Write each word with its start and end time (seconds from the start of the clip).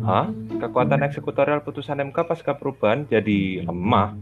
Hah? 0.00 0.32
Kekuatan 0.32 1.04
eksekutorial 1.04 1.60
putusan 1.60 2.00
MK 2.08 2.24
pasca 2.24 2.56
perubahan 2.56 3.04
jadi 3.04 3.68
lemah? 3.68 4.16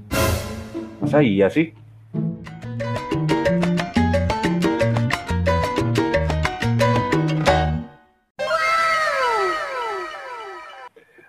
Masa 0.98 1.22
iya 1.22 1.46
sih? 1.46 1.70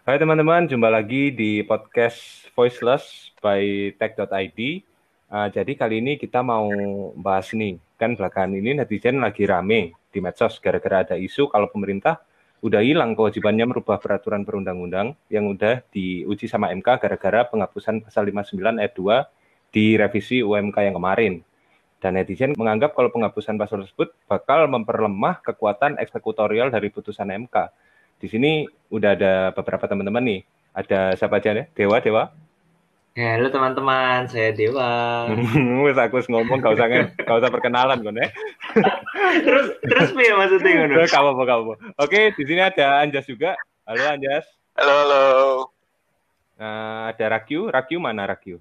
Hai 0.02 0.18
teman-teman, 0.18 0.66
jumpa 0.66 0.90
lagi 0.90 1.30
di 1.30 1.62
podcast 1.62 2.50
Voiceless 2.58 3.30
by 3.46 3.94
Tech.id. 4.02 4.60
Uh, 5.30 5.46
jadi 5.54 5.78
kali 5.78 6.02
ini 6.02 6.18
kita 6.18 6.42
mau 6.42 6.74
bahas 7.14 7.54
nih, 7.54 7.78
kan 8.02 8.18
belakangan 8.18 8.58
ini 8.58 8.82
netizen 8.82 9.22
lagi 9.22 9.46
rame 9.46 9.94
di 10.10 10.18
medsos 10.18 10.58
gara-gara 10.58 11.06
ada 11.06 11.14
isu 11.22 11.54
kalau 11.54 11.70
pemerintah 11.70 12.18
udah 12.60 12.82
hilang 12.84 13.16
kewajibannya 13.16 13.66
merubah 13.70 14.00
peraturan 14.00 14.44
perundang-undang 14.44 15.16
yang 15.32 15.48
udah 15.48 15.80
diuji 15.96 16.52
sama 16.52 16.72
MK 16.76 17.00
gara-gara 17.00 17.48
penghapusan 17.48 18.04
pasal 18.04 18.28
59 18.28 18.80
ayat 18.80 18.94
2 18.96 19.74
di 19.76 19.96
revisi 19.96 20.44
UMK 20.44 20.78
yang 20.84 20.96
kemarin. 20.96 21.34
Dan 22.00 22.16
netizen 22.16 22.56
menganggap 22.56 22.96
kalau 22.96 23.12
penghapusan 23.12 23.60
pasal 23.60 23.84
tersebut 23.84 24.16
bakal 24.28 24.72
memperlemah 24.72 25.44
kekuatan 25.44 26.00
eksekutorial 26.00 26.72
dari 26.72 26.88
putusan 26.88 27.28
MK 27.28 27.56
di 28.20 28.28
sini 28.28 28.68
udah 28.92 29.16
ada 29.16 29.34
beberapa 29.56 29.88
teman-teman 29.88 30.24
nih. 30.24 30.42
Ada 30.76 31.16
siapa 31.16 31.40
aja 31.40 31.56
nih? 31.56 31.72
Dewa, 31.72 32.04
Dewa. 32.04 32.24
Halo 33.20 33.52
teman-teman, 33.52 34.32
saya 34.32 34.56
Dewa. 34.56 35.28
Wes 35.84 36.00
aku 36.00 36.24
ngomong 36.32 36.64
gak 36.64 36.80
usah 36.80 36.88
gak 37.20 37.38
usah 37.44 37.52
perkenalan 37.52 38.00
kan 38.00 38.16
ya. 38.16 38.32
terus 39.44 39.76
terus 39.84 40.10
ya 40.16 40.40
maksudnya 40.40 40.88
ngono? 40.88 41.04
Kamu 41.04 41.28
apa 41.36 41.44
kamu? 41.44 41.74
Oke, 42.00 42.32
di 42.40 42.44
sini 42.48 42.64
ada 42.64 43.04
Anjas 43.04 43.28
juga. 43.28 43.60
Halo 43.84 44.08
Anjas. 44.08 44.48
Halo, 44.80 44.94
halo. 45.04 45.24
Nah, 46.64 47.12
ada 47.12 47.26
Rakyu. 47.36 47.68
Rakyu 47.68 48.00
mana 48.00 48.24
Rakyu? 48.24 48.56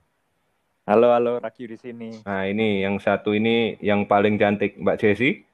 Halo, 0.90 1.14
halo 1.14 1.38
Rakyu 1.38 1.70
di 1.70 1.78
sini. 1.78 2.11
Nah, 2.27 2.50
ini 2.50 2.83
yang 2.83 2.98
satu 2.98 3.38
ini 3.38 3.78
yang 3.78 4.11
paling 4.11 4.42
cantik 4.42 4.74
Mbak 4.74 4.98
Jessie. 4.98 5.46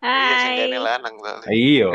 Hai. 0.00 0.72
Iya, 0.72 0.80
lanang 0.80 1.20
Iya. 1.52 1.90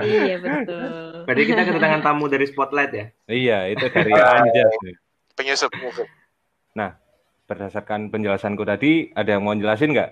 iya 0.00 0.36
betul. 0.40 1.28
Berarti 1.28 1.42
kita 1.44 1.60
kedatangan 1.68 2.00
tamu 2.00 2.24
dari 2.32 2.48
Spotlight 2.48 2.92
ya? 2.96 3.06
Iya, 3.28 3.58
itu 3.68 3.84
dari 3.92 4.16
Anjas. 4.16 5.04
Penyusup. 5.38 5.70
Nah, 6.74 6.98
berdasarkan 7.46 8.10
penjelasanku 8.10 8.66
tadi, 8.66 9.14
ada 9.14 9.38
yang 9.38 9.46
mau 9.46 9.54
jelasin 9.54 9.94
nggak? 9.94 10.10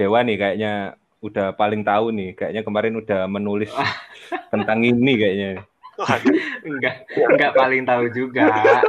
Dewa 0.00 0.24
nih 0.24 0.36
kayaknya 0.40 0.96
udah 1.20 1.52
paling 1.52 1.84
tahu 1.84 2.08
nih. 2.16 2.32
Kayaknya 2.32 2.62
kemarin 2.64 2.94
udah 2.96 3.28
menulis 3.28 3.68
tentang 4.52 4.80
ini 4.80 5.12
kayaknya. 5.20 5.68
enggak, 6.64 7.04
enggak 7.12 7.52
paling 7.52 7.84
tahu 7.84 8.08
juga. 8.16 8.48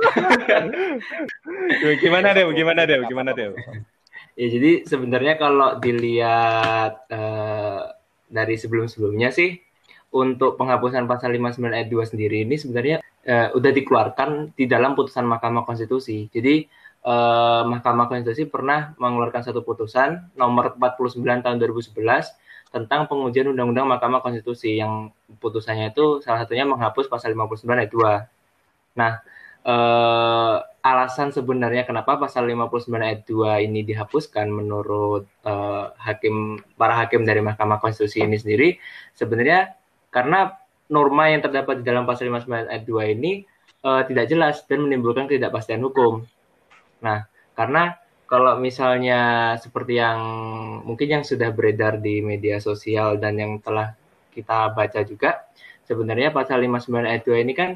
gimana 2.03 2.31
deh, 2.31 2.47
gimana 2.55 2.81
deh, 2.87 3.03
gimana 3.11 3.29
deh? 3.35 3.51
Ya 4.39 4.47
jadi 4.47 4.87
sebenarnya 4.87 5.35
kalau 5.35 5.83
dilihat 5.83 7.11
uh, 7.11 7.91
dari 8.31 8.55
sebelum-sebelumnya 8.55 9.35
sih 9.35 9.59
untuk 10.15 10.55
penghapusan 10.55 11.11
pasal 11.11 11.35
59 11.35 11.59
ayat 11.69 11.91
2 11.91 12.11
sendiri 12.15 12.47
ini 12.47 12.55
sebenarnya 12.55 13.02
uh, 13.27 13.47
udah 13.55 13.71
dikeluarkan 13.71 14.55
di 14.55 14.66
dalam 14.67 14.93
putusan 14.93 15.23
Mahkamah 15.27 15.63
Konstitusi. 15.63 16.27
Jadi 16.31 16.67
uh, 17.07 17.63
Mahkamah 17.67 18.07
Konstitusi 18.11 18.47
pernah 18.47 18.95
mengeluarkan 18.99 19.43
satu 19.43 19.63
putusan 19.63 20.33
nomor 20.35 20.75
49 20.79 21.19
tahun 21.44 21.57
2011 21.59 21.95
tentang 22.73 23.05
pengujian 23.05 23.53
Undang-Undang 23.53 23.85
Mahkamah 23.85 24.25
Konstitusi 24.25 24.81
yang 24.81 25.13
putusannya 25.38 25.94
itu 25.94 26.25
salah 26.25 26.41
satunya 26.44 26.66
menghapus 26.66 27.05
pasal 27.05 27.38
59 27.38 27.69
ayat 27.69 27.91
2. 27.94 28.97
Nah, 28.97 29.21
uh, 29.61 30.57
alasan 30.83 31.31
sebenarnya 31.31 31.88
kenapa 31.88 32.19
pasal 32.19 32.49
59 32.49 32.91
ayat 32.97 33.21
2 33.23 33.67
ini 33.69 33.85
dihapuskan 33.88 34.51
menurut 34.51 35.29
uh, 35.47 35.95
hakim 36.01 36.59
para 36.75 36.97
hakim 37.00 37.23
dari 37.23 37.40
Mahkamah 37.40 37.79
Konstitusi 37.79 38.25
ini 38.25 38.35
sendiri 38.35 38.75
sebenarnya 39.16 39.78
karena 40.11 40.62
norma 40.93 41.33
yang 41.33 41.41
terdapat 41.41 41.81
di 41.81 41.83
dalam 41.89 42.05
pasal 42.05 42.29
59 42.29 42.69
ayat 42.69 42.83
2 42.85 43.15
ini 43.17 43.41
uh, 43.81 44.05
tidak 44.05 44.29
jelas 44.29 44.61
dan 44.69 44.85
menimbulkan 44.85 45.25
ketidakpastian 45.25 45.81
hukum. 45.81 46.21
Nah, 47.01 47.25
karena 47.57 47.97
kalau 48.29 48.57
misalnya 48.57 49.53
seperti 49.57 49.97
yang 49.97 50.21
mungkin 50.85 51.19
yang 51.19 51.23
sudah 51.25 51.49
beredar 51.49 51.97
di 51.97 52.21
media 52.21 52.61
sosial 52.61 53.17
dan 53.17 53.37
yang 53.37 53.57
telah 53.59 53.97
kita 54.33 54.73
baca 54.73 55.01
juga, 55.05 55.49
sebenarnya 55.85 56.29
pasal 56.29 56.61
59 56.61 57.09
ayat 57.09 57.21
2 57.25 57.43
ini 57.43 57.53
kan 57.53 57.69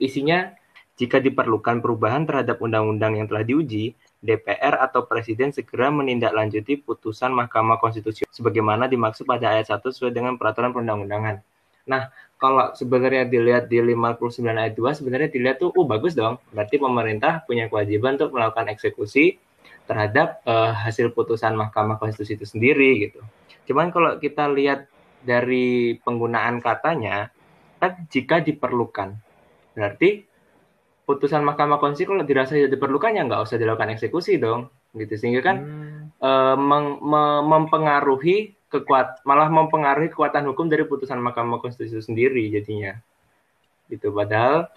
isinya 0.00 0.52
jika 1.00 1.22
diperlukan 1.22 1.80
perubahan 1.80 2.28
terhadap 2.28 2.60
undang-undang 2.60 3.16
yang 3.16 3.26
telah 3.26 3.42
diuji, 3.46 3.96
DPR 4.22 4.78
atau 4.78 5.08
Presiden 5.08 5.50
segera 5.50 5.90
menindaklanjuti 5.90 6.78
putusan 6.84 7.34
Mahkamah 7.34 7.82
Konstitusi 7.82 8.22
sebagaimana 8.30 8.86
dimaksud 8.86 9.26
pada 9.26 9.56
ayat 9.56 9.72
1 9.72 9.82
sesuai 9.82 10.12
dengan 10.14 10.38
peraturan 10.38 10.70
perundang-undangan. 10.70 11.42
Nah, 11.88 12.12
kalau 12.38 12.74
sebenarnya 12.74 13.26
dilihat 13.30 13.70
di 13.70 13.78
59 13.78 14.18
ayat 14.50 14.74
2 14.74 14.98
sebenarnya 14.98 15.30
dilihat 15.30 15.62
tuh 15.62 15.70
oh 15.70 15.86
bagus 15.86 16.18
dong. 16.18 16.42
Berarti 16.50 16.82
pemerintah 16.82 17.46
punya 17.46 17.70
kewajiban 17.70 18.18
untuk 18.18 18.34
melakukan 18.34 18.66
eksekusi 18.74 19.38
terhadap 19.86 20.42
uh, 20.46 20.74
hasil 20.74 21.14
putusan 21.14 21.54
Mahkamah 21.54 22.02
Konstitusi 22.02 22.34
itu 22.34 22.46
sendiri 22.46 23.06
gitu. 23.06 23.22
Cuman 23.70 23.94
kalau 23.94 24.18
kita 24.18 24.50
lihat 24.50 24.90
dari 25.22 25.98
penggunaan 26.02 26.58
katanya 26.58 27.30
kan 27.78 28.06
jika 28.10 28.42
diperlukan. 28.42 29.14
Berarti 29.78 30.26
putusan 31.06 31.42
Mahkamah 31.46 31.78
Konstitusi 31.78 32.10
kalau 32.10 32.26
dirasa 32.26 32.54
tidak 32.54 32.74
diperlukan 32.78 33.14
ya 33.14 33.22
nggak 33.26 33.42
usah 33.42 33.58
dilakukan 33.58 33.94
eksekusi 33.94 34.38
dong 34.38 34.70
gitu 34.94 35.14
sehingga 35.18 35.40
kan 35.42 35.56
hmm. 35.58 36.20
e, 36.20 36.30
meng, 36.60 36.86
me, 37.00 37.22
mempengaruhi 37.42 38.54
kekuat 38.72 39.20
malah 39.28 39.52
mempengaruhi 39.52 40.08
kekuatan 40.08 40.48
hukum 40.48 40.72
dari 40.72 40.88
putusan 40.88 41.20
Mahkamah 41.20 41.60
Konstitusi 41.60 42.00
itu 42.00 42.02
sendiri 42.02 42.48
jadinya 42.48 42.96
itu 43.92 44.08
padahal 44.08 44.72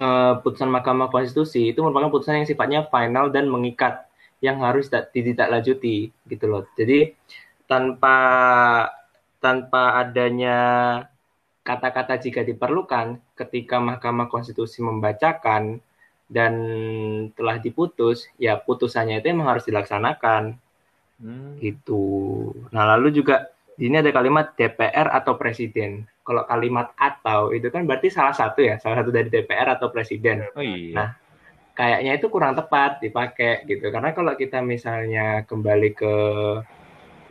e, 0.00 0.08
putusan 0.40 0.72
Mahkamah 0.72 1.12
Konstitusi 1.12 1.68
itu 1.68 1.84
merupakan 1.84 2.08
putusan 2.08 2.40
yang 2.40 2.48
sifatnya 2.48 2.88
final 2.88 3.28
dan 3.28 3.52
mengikat 3.52 4.08
yang 4.40 4.64
harus 4.64 4.88
ditindaklanjuti 4.88 6.08
gitu 6.08 6.44
loh 6.48 6.64
jadi 6.72 7.12
tanpa 7.68 8.16
tanpa 9.44 10.00
adanya 10.00 10.58
kata-kata 11.64 12.20
jika 12.20 12.40
diperlukan 12.44 13.20
ketika 13.36 13.80
Mahkamah 13.80 14.28
Konstitusi 14.28 14.84
membacakan 14.84 15.80
dan 16.28 16.52
telah 17.36 17.60
diputus, 17.60 18.28
ya 18.40 18.56
putusannya 18.60 19.20
itu 19.20 19.32
memang 19.32 19.56
harus 19.56 19.68
dilaksanakan. 19.68 20.56
Hmm. 21.18 21.58
Gitu. 21.58 22.02
Nah, 22.74 22.96
lalu 22.96 23.14
juga 23.14 23.50
di 23.74 23.90
sini 23.90 23.98
ada 23.98 24.10
kalimat 24.14 24.54
DPR 24.54 25.10
atau 25.10 25.34
presiden. 25.34 26.06
Kalau 26.24 26.46
kalimat 26.48 26.94
atau 26.96 27.52
itu 27.52 27.68
kan 27.68 27.84
berarti 27.84 28.08
salah 28.08 28.32
satu 28.32 28.64
ya, 28.64 28.78
salah 28.80 29.02
satu 29.02 29.10
dari 29.12 29.28
DPR 29.28 29.76
atau 29.76 29.90
presiden. 29.92 30.46
Oh 30.56 30.64
iya. 30.64 30.94
Nah, 30.94 31.08
kayaknya 31.74 32.12
itu 32.16 32.26
kurang 32.30 32.54
tepat 32.54 33.02
dipakai 33.02 33.66
gitu. 33.66 33.90
Karena 33.90 34.14
kalau 34.14 34.32
kita 34.38 34.62
misalnya 34.64 35.42
kembali 35.44 35.90
ke 35.92 36.14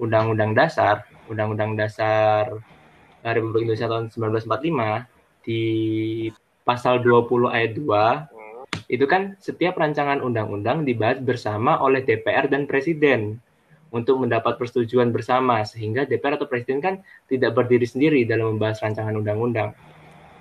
Undang-Undang 0.04 0.52
Dasar, 0.54 1.08
Undang-Undang 1.32 1.80
Dasar 1.80 2.52
Republik 3.24 3.64
Indonesia 3.64 3.88
tahun 3.88 4.12
1945 4.12 5.48
di 5.48 5.64
pasal 6.68 7.00
20 7.00 7.48
ayat 7.48 7.72
2 7.80 8.92
itu 8.92 9.06
kan 9.08 9.40
setiap 9.40 9.80
rancangan 9.80 10.20
undang-undang 10.20 10.84
dibahas 10.84 11.24
bersama 11.24 11.80
oleh 11.80 12.04
DPR 12.04 12.52
dan 12.52 12.68
Presiden 12.68 13.40
untuk 13.94 14.18
mendapat 14.18 14.58
persetujuan 14.58 15.14
bersama 15.14 15.62
sehingga 15.64 16.10
DPR 16.10 16.42
atau 16.42 16.50
Presiden 16.50 16.82
kan 16.82 17.06
tidak 17.30 17.54
berdiri 17.54 17.86
sendiri 17.86 18.26
dalam 18.26 18.58
membahas 18.58 18.82
rancangan 18.82 19.14
undang-undang. 19.14 19.78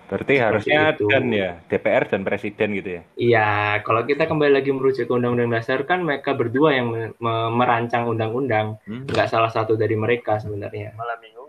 Berarti 0.08 0.36
Seperti 0.36 0.44
harusnya 0.44 0.80
itu. 0.92 1.08
dan 1.08 1.24
ya 1.32 1.50
DPR 1.72 2.04
dan 2.04 2.20
Presiden 2.24 2.68
gitu 2.76 2.90
ya? 3.00 3.02
Iya, 3.16 3.50
kalau 3.80 4.04
kita 4.04 4.28
kembali 4.28 4.52
lagi 4.60 4.68
merujuk 4.68 5.08
ke 5.08 5.12
Undang-Undang 5.12 5.56
Dasar 5.56 5.88
kan 5.88 6.04
mereka 6.04 6.36
berdua 6.36 6.76
yang 6.76 7.16
merancang 7.56 8.04
undang-undang, 8.04 8.76
hmm. 8.84 9.08
nggak 9.08 9.28
salah 9.32 9.48
satu 9.48 9.72
dari 9.72 9.96
mereka 9.96 10.36
sebenarnya. 10.36 10.92
Malah 11.00 11.16
bingung 11.16 11.42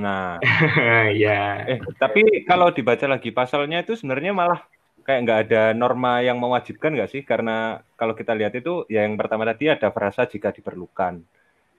Nah, 0.00 0.38
ya. 1.22 1.66
Eh, 1.66 1.78
tapi 1.98 2.46
kalau 2.46 2.70
dibaca 2.70 3.04
lagi 3.10 3.34
pasalnya 3.34 3.82
itu 3.82 3.98
sebenarnya 3.98 4.30
malah 4.30 4.64
kayak 5.02 5.20
nggak 5.26 5.40
ada 5.48 5.62
norma 5.72 6.20
yang 6.20 6.36
mewajibkan 6.38 6.94
nggak 6.94 7.10
sih? 7.10 7.22
Karena 7.24 7.80
kalau 7.98 8.12
kita 8.12 8.32
lihat 8.36 8.54
itu 8.56 8.86
ya 8.86 9.04
yang 9.04 9.16
pertama 9.16 9.48
tadi 9.48 9.70
ada 9.70 9.90
frasa 9.90 10.26
jika 10.26 10.54
diperlukan. 10.54 11.20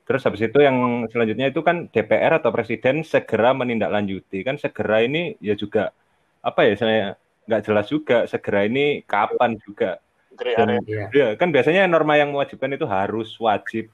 Terus 0.06 0.22
habis 0.28 0.42
itu 0.44 0.60
yang 0.60 1.08
selanjutnya 1.08 1.54
itu 1.54 1.62
kan 1.64 1.88
DPR 1.88 2.42
atau 2.42 2.52
Presiden 2.52 3.06
segera 3.06 3.56
menindaklanjuti. 3.56 4.44
Kan 4.44 4.60
segera 4.60 5.06
ini 5.06 5.40
ya 5.40 5.56
juga 5.56 5.96
apa 6.42 6.66
ya 6.66 6.74
saya 6.76 7.16
nggak 7.46 7.62
jelas 7.64 7.86
juga 7.88 8.18
segera 8.28 8.66
ini 8.66 9.06
kapan 9.06 9.58
juga. 9.62 10.02
Dan, 10.32 10.82
ya, 10.88 11.38
kan 11.38 11.54
biasanya 11.54 11.86
norma 11.86 12.18
yang 12.18 12.34
mewajibkan 12.34 12.74
itu 12.74 12.88
harus 12.90 13.30
wajib 13.38 13.94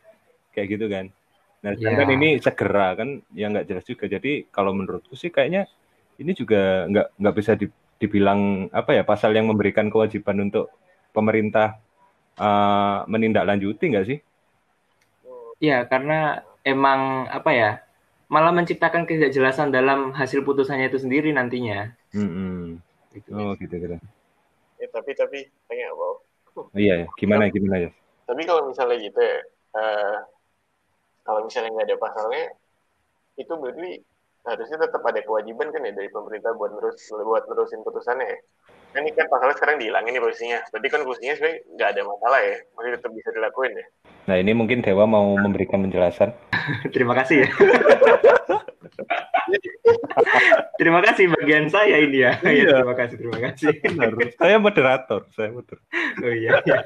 kayak 0.55 0.67
gitu 0.79 0.85
kan. 0.87 1.11
Nah, 1.65 1.73
sedangkan 1.75 2.07
yeah. 2.13 2.17
ini 2.17 2.29
segera 2.39 2.87
kan 2.95 3.19
yang 3.33 3.51
nggak 3.51 3.67
jelas 3.67 3.85
juga. 3.85 4.05
Jadi 4.07 4.47
kalau 4.53 4.71
menurutku 4.71 5.17
sih 5.17 5.33
kayaknya 5.33 5.67
ini 6.21 6.31
juga 6.37 6.85
nggak 6.87 7.07
nggak 7.17 7.35
bisa 7.35 7.51
di, 7.57 7.67
dibilang 7.97 8.71
apa 8.73 8.93
ya 8.93 9.03
pasal 9.03 9.33
yang 9.33 9.49
memberikan 9.49 9.89
kewajiban 9.89 10.37
untuk 10.49 10.69
pemerintah 11.11 11.81
uh, 12.37 13.03
menindaklanjuti 13.09 13.83
nggak 13.89 14.07
sih? 14.07 14.19
Ya 15.57 15.85
karena 15.89 16.45
emang 16.61 17.25
apa 17.29 17.51
ya 17.53 17.71
malah 18.27 18.51
menciptakan 18.51 19.07
ketidakjelasan 19.07 19.71
dalam 19.71 20.11
hasil 20.13 20.43
putusannya 20.43 20.91
itu 20.91 20.99
sendiri 21.01 21.33
nantinya. 21.33 21.95
Mm 22.13 22.29
-hmm. 22.29 22.57
gitu. 23.15 23.29
Oh 23.33 23.51
gitu 23.57 23.75
gitu. 23.75 23.97
Ya, 24.77 24.87
tapi 24.93 25.11
tapi 25.17 25.39
tanya 25.65 25.89
apa? 25.89 26.05
Oh, 26.57 26.65
iya 26.77 27.05
ya, 27.05 27.07
gimana 27.17 27.49
gimana 27.49 27.89
ya? 27.89 27.89
Tapi 28.29 28.41
kalau 28.45 28.69
misalnya 28.69 28.97
gitu 29.01 29.17
ya, 29.17 29.37
uh, 29.77 30.17
kalau 31.25 31.45
misalnya 31.45 31.73
nggak 31.73 31.87
ada 31.89 31.97
pasalnya, 31.97 32.45
itu 33.37 33.53
berarti 33.57 33.91
harusnya 34.47 34.77
tetap 34.79 35.03
ada 35.03 35.19
kewajiban 35.19 35.67
kan 35.75 35.83
ya 35.83 35.91
dari 35.91 36.07
pemerintah 36.07 36.55
buat 36.55 36.71
terus 36.79 36.97
buat 37.11 37.43
nerusin 37.51 37.83
putusannya 37.83 38.25
ya. 38.25 38.37
Kan 38.95 39.03
ini 39.03 39.11
kan 39.11 39.27
pasalnya 39.27 39.55
sekarang 39.59 39.75
dihilangin 39.83 40.15
nih 40.15 40.23
posisinya. 40.23 40.59
Berarti 40.71 40.87
kan 40.87 41.01
posisinya 41.03 41.35
sebenarnya 41.35 41.59
nggak 41.75 41.89
ada 41.91 42.01
masalah 42.07 42.39
ya, 42.39 42.57
masih 42.79 42.91
tetap 42.95 43.11
bisa 43.11 43.29
dilakuin 43.35 43.73
ya. 43.75 43.85
Nah 44.31 44.35
ini 44.39 44.51
mungkin 44.55 44.79
Dewa 44.79 45.03
mau 45.03 45.35
memberikan 45.35 45.83
penjelasan. 45.83 46.31
Terima 46.95 47.13
kasih 47.13 47.43
ya. 47.43 47.49
terima 50.75 50.99
kasih 50.99 51.31
bagian 51.31 51.71
saya 51.71 52.03
ini 52.03 52.19
ya. 52.19 52.35
Iya. 52.43 52.67
ya 52.67 52.71
terima 52.83 52.95
kasih, 52.99 53.15
terima 53.15 53.39
kasih. 53.39 53.71
Benar. 53.79 54.11
Saya 54.35 54.55
moderator, 54.59 55.21
saya 55.31 55.49
moderator. 55.55 55.87
Oh 56.19 56.33
iya. 56.33 56.51
iya. 56.67 56.83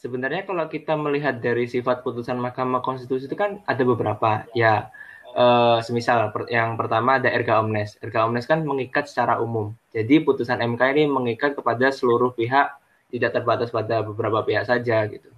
Sebenarnya 0.00 0.48
kalau 0.48 0.64
kita 0.70 0.96
melihat 0.96 1.40
dari 1.42 1.68
sifat 1.68 2.00
putusan 2.00 2.40
Mahkamah 2.40 2.80
Konstitusi 2.80 3.28
itu 3.28 3.36
kan 3.36 3.60
ada 3.68 3.82
beberapa. 3.84 4.48
Ya, 4.56 4.88
uh, 5.36 5.78
semisal 5.84 6.32
yang 6.48 6.74
pertama 6.74 7.20
ada 7.20 7.28
erga 7.28 7.60
omnes. 7.60 8.00
Erga 8.00 8.24
omnes 8.24 8.48
kan 8.48 8.64
mengikat 8.64 9.06
secara 9.06 9.38
umum. 9.38 9.76
Jadi 9.92 10.24
putusan 10.24 10.58
MK 10.64 10.82
ini 10.96 11.04
mengikat 11.06 11.54
kepada 11.54 11.92
seluruh 11.92 12.32
pihak, 12.32 12.72
tidak 13.12 13.30
terbatas 13.36 13.68
pada 13.70 14.02
beberapa 14.02 14.42
pihak 14.42 14.64
saja 14.66 15.04
gitu. 15.06 15.28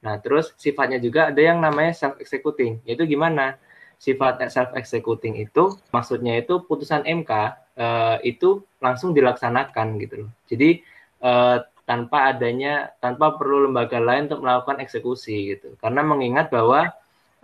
Nah, 0.00 0.16
terus 0.20 0.52
sifatnya 0.56 1.00
juga 1.00 1.28
ada 1.32 1.40
yang 1.40 1.60
namanya 1.60 1.96
self 1.96 2.16
executing. 2.20 2.80
Yaitu 2.84 3.08
gimana? 3.08 3.56
Sifat 4.00 4.40
self 4.48 4.72
executing 4.72 5.36
itu 5.36 5.76
maksudnya 5.92 6.40
itu 6.40 6.64
putusan 6.64 7.04
MK 7.04 7.32
uh, 7.36 7.44
eh, 7.76 8.16
itu 8.32 8.64
langsung 8.80 9.12
dilaksanakan 9.12 10.00
gitu 10.00 10.24
loh. 10.24 10.30
Jadi 10.48 10.80
uh, 11.20 11.60
tanpa 11.84 12.32
adanya 12.32 12.96
tanpa 13.02 13.36
perlu 13.36 13.68
lembaga 13.68 14.00
lain 14.00 14.30
untuk 14.32 14.40
melakukan 14.40 14.80
eksekusi 14.80 15.52
gitu. 15.52 15.76
Karena 15.84 16.00
mengingat 16.00 16.48
bahwa 16.48 16.88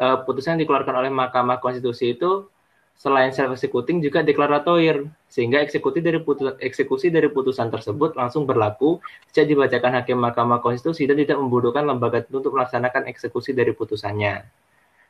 uh, 0.00 0.22
putusan 0.24 0.56
yang 0.56 0.66
dikeluarkan 0.66 0.94
oleh 0.96 1.12
Mahkamah 1.12 1.60
Konstitusi 1.60 2.16
itu 2.16 2.48
selain 2.96 3.28
self 3.28 3.52
executing 3.52 4.00
juga 4.00 4.24
deklaratoir 4.24 5.04
sehingga 5.28 5.60
eksekusi 5.60 6.00
dari 6.00 6.16
putusan 6.16 6.56
eksekusi 6.56 7.12
dari 7.12 7.28
putusan 7.28 7.68
tersebut 7.68 8.16
langsung 8.16 8.48
berlaku 8.48 9.04
sejak 9.28 9.52
dibacakan 9.52 10.00
hakim 10.00 10.16
Mahkamah 10.16 10.64
Konstitusi 10.64 11.04
dan 11.04 11.20
tidak 11.20 11.36
membutuhkan 11.36 11.84
lembaga 11.84 12.24
untuk 12.32 12.56
melaksanakan 12.56 13.04
eksekusi 13.12 13.52
dari 13.52 13.76
putusannya. 13.76 14.48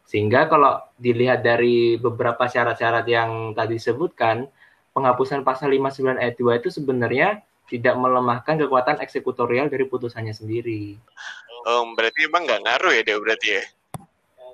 Sehingga 0.07 0.47
kalau 0.47 0.83
dilihat 0.99 1.43
dari 1.43 1.99
beberapa 1.99 2.47
syarat-syarat 2.47 3.07
yang 3.11 3.55
tadi 3.59 3.75
disebutkan, 3.75 4.47
penghapusan 4.95 5.43
pasal 5.43 5.75
59 5.75 6.23
ayat 6.23 6.35
2 6.39 6.63
itu 6.63 6.71
sebenarnya 6.71 7.43
tidak 7.67 7.99
melemahkan 7.99 8.55
kekuatan 8.55 9.03
eksekutorial 9.03 9.67
dari 9.67 9.83
putusannya 9.91 10.31
sendiri. 10.31 10.95
Um, 11.67 11.99
berarti 11.99 12.31
emang 12.31 12.47
nggak 12.47 12.63
ngaruh 12.63 12.93
ya 12.95 13.03
dia 13.03 13.19
berarti 13.19 13.49
ya? 13.59 13.63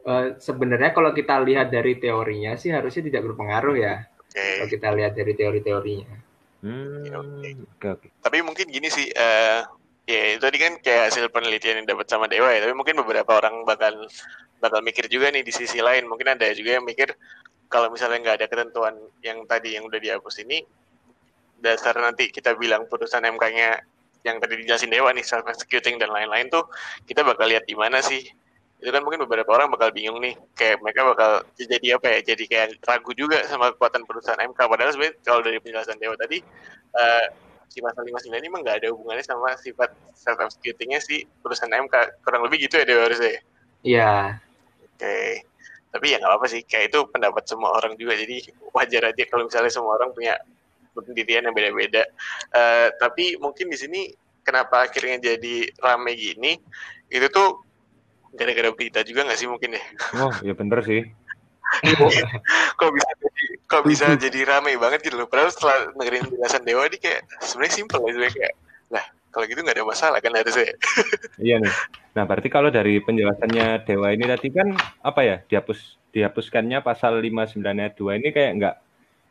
Uh, 0.02 0.34
sebenarnya 0.42 0.90
kalau 0.90 1.14
kita 1.14 1.38
lihat 1.38 1.70
dari 1.70 1.94
teorinya 1.94 2.58
sih 2.58 2.74
harusnya 2.74 3.06
tidak 3.06 3.22
berpengaruh 3.30 3.76
ya. 3.78 3.94
Okay. 4.32 4.58
Kalau 4.58 4.68
kita 4.70 4.88
lihat 4.98 5.12
dari 5.14 5.32
teori-teorinya. 5.38 6.16
Hmm, 6.62 7.06
okay. 7.06 7.52
Okay, 7.78 7.90
okay. 7.90 8.10
Tapi 8.22 8.38
mungkin 8.42 8.66
gini 8.70 8.90
sih, 8.90 9.10
uh, 9.14 9.62
ya 10.06 10.34
itu 10.34 10.42
tadi 10.42 10.58
kan 10.58 10.78
kayak 10.82 11.10
hasil 11.10 11.30
penelitian 11.30 11.82
yang 11.82 11.88
dapat 11.94 12.06
sama 12.10 12.26
Dewa 12.26 12.50
ya. 12.50 12.66
Tapi 12.66 12.74
mungkin 12.74 12.98
beberapa 12.98 13.38
orang 13.38 13.62
bakal 13.62 14.06
bakal 14.58 14.82
mikir 14.82 15.06
juga 15.06 15.30
nih 15.30 15.46
di 15.46 15.54
sisi 15.54 15.78
lain. 15.78 16.06
Mungkin 16.10 16.34
ada 16.34 16.50
juga 16.54 16.78
yang 16.78 16.86
mikir 16.86 17.14
kalau 17.70 17.90
misalnya 17.90 18.18
nggak 18.22 18.36
ada 18.42 18.46
ketentuan 18.50 18.94
yang 19.22 19.42
tadi 19.46 19.74
yang 19.78 19.86
udah 19.86 19.98
dihapus 20.02 20.42
ini, 20.42 20.66
dasar 21.62 21.94
nanti 21.94 22.28
kita 22.28 22.58
bilang 22.58 22.90
putusan 22.90 23.22
MK-nya 23.22 23.80
yang 24.22 24.38
tadi 24.38 24.54
dijelasin 24.62 24.90
Dewa 24.90 25.10
nih 25.10 25.26
self 25.26 25.46
executing 25.46 25.98
dan 25.98 26.10
lain-lain 26.10 26.46
tuh 26.50 26.66
kita 27.06 27.26
bakal 27.26 27.46
lihat 27.50 27.66
di 27.66 27.74
mana 27.74 27.98
sih 28.02 28.22
itu 28.82 28.90
kan 28.90 28.98
mungkin 29.06 29.22
beberapa 29.22 29.46
orang 29.54 29.70
bakal 29.70 29.94
bingung 29.94 30.18
nih 30.18 30.34
kayak 30.58 30.82
mereka 30.82 31.06
bakal 31.06 31.30
jadi 31.54 32.02
apa 32.02 32.18
ya 32.18 32.34
jadi 32.34 32.44
kayak 32.50 32.66
ragu 32.82 33.14
juga 33.14 33.46
sama 33.46 33.70
kekuatan 33.70 34.02
perusahaan 34.02 34.42
MK 34.42 34.58
padahal 34.58 34.90
sebenarnya 34.90 35.14
kalau 35.22 35.40
dari 35.46 35.62
penjelasan 35.62 36.02
Dewa 36.02 36.18
tadi 36.18 36.42
uh, 36.98 37.24
si 37.70 37.78
pasal 37.78 38.02
59 38.02 38.34
ini 38.34 38.50
memang 38.50 38.66
nggak 38.66 38.82
ada 38.82 38.88
hubungannya 38.90 39.22
sama 39.22 39.54
sifat 39.54 39.94
self 40.18 40.42
executingnya 40.42 40.98
si 40.98 41.22
perusahaan 41.46 41.70
MK 41.70 42.26
kurang 42.26 42.42
lebih 42.42 42.66
gitu 42.66 42.82
ya 42.82 42.84
Dewa 42.84 43.06
harusnya 43.06 43.38
iya. 43.86 44.42
Oke. 44.82 44.98
Okay. 44.98 45.30
tapi 45.92 46.06
ya 46.08 46.16
nggak 46.18 46.34
apa 46.40 46.46
sih 46.48 46.60
kayak 46.64 46.88
itu 46.88 47.04
pendapat 47.12 47.44
semua 47.44 47.76
orang 47.76 47.92
juga. 48.00 48.16
Jadi 48.16 48.48
wajar 48.72 49.12
aja 49.12 49.22
kalau 49.28 49.44
misalnya 49.44 49.68
semua 49.68 50.00
orang 50.00 50.08
punya 50.16 50.40
pendirian 50.96 51.44
yang 51.44 51.52
beda-beda. 51.52 52.08
Uh, 52.48 52.88
tapi 52.96 53.36
mungkin 53.36 53.68
di 53.68 53.76
sini 53.76 54.00
kenapa 54.40 54.88
akhirnya 54.88 55.36
jadi 55.36 55.68
rame 55.84 56.16
gini 56.16 56.56
itu 57.12 57.26
tuh 57.28 57.60
gara-gara 58.32 58.70
berita 58.72 59.00
juga 59.04 59.28
nggak 59.28 59.38
sih 59.38 59.48
mungkin 59.48 59.76
ya? 59.76 59.82
Oh, 60.20 60.32
ya 60.40 60.52
bener 60.56 60.80
sih. 60.84 61.02
kok 62.80 62.90
bisa 62.92 63.10
jadi 63.16 63.44
kok 63.64 63.82
bisa 63.88 64.04
jadi 64.16 64.40
rame 64.44 64.76
banget 64.76 65.00
gitu 65.08 65.16
loh. 65.16 65.28
Padahal 65.28 65.52
setelah 65.52 65.88
dengerin 65.96 66.28
penjelasan 66.28 66.62
Dewa 66.68 66.84
ini 66.88 66.98
kayak 67.00 67.24
sebenarnya 67.40 67.72
simpel 67.72 68.00
ya 68.04 68.10
sebenarnya 68.12 68.34
kayak 68.36 68.54
lah 68.92 69.04
kalau 69.32 69.44
gitu 69.48 69.60
nggak 69.64 69.76
ada 69.80 69.86
masalah 69.88 70.18
kan 70.20 70.32
harusnya. 70.36 70.76
iya 71.46 71.56
nih. 71.60 71.72
Nah 72.12 72.22
berarti 72.28 72.48
kalau 72.52 72.68
dari 72.68 73.00
penjelasannya 73.00 73.88
Dewa 73.88 74.08
ini 74.12 74.24
tadi 74.28 74.48
kan 74.52 74.68
apa 75.00 75.20
ya 75.24 75.36
dihapus 75.48 75.96
dihapuskannya 76.12 76.84
pasal 76.84 77.16
59 77.16 77.56
ayat 77.64 77.94
2 77.96 78.20
ini 78.20 78.28
kayak 78.36 78.52
nggak 78.60 78.74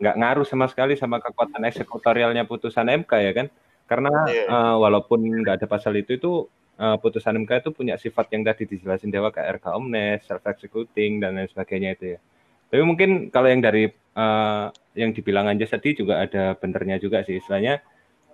nggak 0.01 0.15
ngaruh 0.18 0.48
sama 0.50 0.65
sekali 0.65 0.98
sama 0.98 1.21
kekuatan 1.21 1.62
eksekutorialnya 1.62 2.50
putusan 2.50 2.89
MK 2.89 3.12
ya 3.21 3.31
kan? 3.38 3.48
Karena 3.86 4.13
yeah. 4.25 4.48
uh, 4.50 4.75
walaupun 4.81 5.21
nggak 5.45 5.62
ada 5.62 5.68
pasal 5.69 5.94
itu 5.94 6.18
itu 6.18 6.50
uh, 6.77 6.97
putusan 7.01 7.35
MK 7.44 7.68
itu 7.68 7.69
punya 7.73 7.95
sifat 8.00 8.31
yang 8.31 8.45
tadi 8.45 8.69
dijelasin 8.69 9.12
Dewa 9.12 9.33
kayak 9.33 9.59
RK 9.59 9.65
omnes, 9.75 10.23
self 10.23 10.45
executing 10.45 11.19
dan 11.19 11.35
lain 11.35 11.50
sebagainya 11.50 11.97
itu 11.97 12.06
ya. 12.15 12.19
Tapi 12.71 12.83
mungkin 12.88 13.27
kalau 13.33 13.51
yang 13.51 13.59
dari 13.59 13.91
uh, 14.15 14.71
yang 14.95 15.12
dibilang 15.12 15.51
aja 15.51 15.75
tadi 15.75 15.95
juga 15.95 16.23
ada 16.23 16.56
benernya 16.56 17.00
juga 17.00 17.19
sih 17.27 17.39
istilahnya 17.39 17.83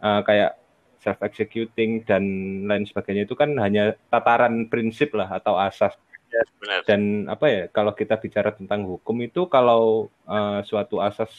uh, 0.01 0.21
kayak 0.21 0.57
self 1.01 1.21
executing 1.25 2.05
dan 2.05 2.23
lain 2.65 2.85
sebagainya 2.85 3.29
itu 3.29 3.33
kan 3.37 3.53
hanya 3.61 3.97
tataran 4.09 4.69
prinsip 4.69 5.13
lah 5.17 5.29
atau 5.41 5.57
asas. 5.57 5.95
Benar. 6.27 6.83
Dan 6.83 7.25
apa 7.31 7.45
ya 7.47 7.61
kalau 7.71 7.95
kita 7.95 8.19
bicara 8.19 8.51
tentang 8.51 8.83
hukum 8.83 9.15
itu 9.23 9.47
kalau 9.47 10.11
uh, 10.27 10.59
suatu 10.61 10.99
asas 10.99 11.31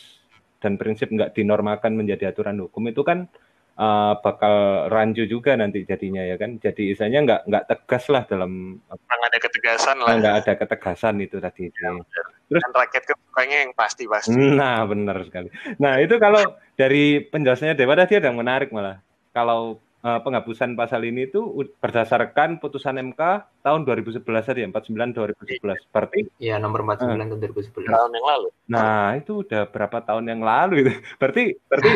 dan 0.58 0.74
prinsip 0.74 1.12
nggak 1.12 1.36
dinormalkan 1.36 1.94
menjadi 1.94 2.34
aturan 2.34 2.58
hukum 2.66 2.88
itu 2.90 3.04
kan 3.06 3.30
uh, 3.78 4.12
bakal 4.20 4.86
rancu 4.90 5.24
juga 5.24 5.54
nanti 5.54 5.86
jadinya 5.86 6.20
ya 6.26 6.36
kan. 6.36 6.58
Jadi 6.58 6.92
istilahnya 6.92 7.20
nggak 7.24 7.40
nggak 7.48 7.64
tegas 7.70 8.04
lah 8.10 8.22
dalam 8.26 8.82
nggak 8.90 9.30
ada 9.30 9.38
ketegasan 9.40 9.96
lah. 10.02 10.12
Nggak 10.18 10.36
ada 10.44 10.52
ketegasan 10.58 11.14
itu 11.22 11.38
tadi. 11.38 11.70
Ya, 11.70 11.94
Terus 12.48 12.62
kan 12.64 12.72
rakyat 12.74 13.02
kan 13.06 13.16
sukanya 13.16 13.56
yang 13.64 13.72
pasti 13.72 14.04
pasti. 14.10 14.34
Nah 14.34 14.82
benar 14.84 15.16
sekali. 15.24 15.48
Nah 15.78 16.02
itu 16.02 16.18
kalau 16.18 16.42
dari 16.74 17.22
penjelasannya 17.22 17.78
Dewa 17.78 17.94
tadi 17.94 18.18
ada 18.18 18.28
yang 18.28 18.38
menarik 18.42 18.74
malah. 18.74 18.98
Kalau 19.32 19.78
uh, 20.02 20.18
penghapusan 20.22 20.74
pasal 20.74 21.04
ini 21.06 21.28
itu 21.30 21.40
berdasarkan 21.78 22.58
putusan 22.62 22.98
MK 23.12 23.22
tahun 23.62 23.80
2011 23.84 24.24
tadi 24.24 24.60
ya, 24.64 24.68
49 24.72 25.14
2011. 25.14 25.94
Berarti 25.94 26.18
Iya, 26.42 26.56
nomor 26.58 26.82
49 26.82 27.04
uh, 27.04 27.26
tahun 27.28 27.40
2011. 27.52 27.86
Tahun 27.86 28.12
yang 28.14 28.26
lalu. 28.26 28.48
Nah, 28.70 29.14
itu 29.18 29.32
udah 29.46 29.62
berapa 29.68 29.98
tahun 30.02 30.24
yang 30.26 30.42
lalu 30.42 30.74
itu. 30.86 30.92
Berarti 31.20 31.44
berarti 31.68 31.92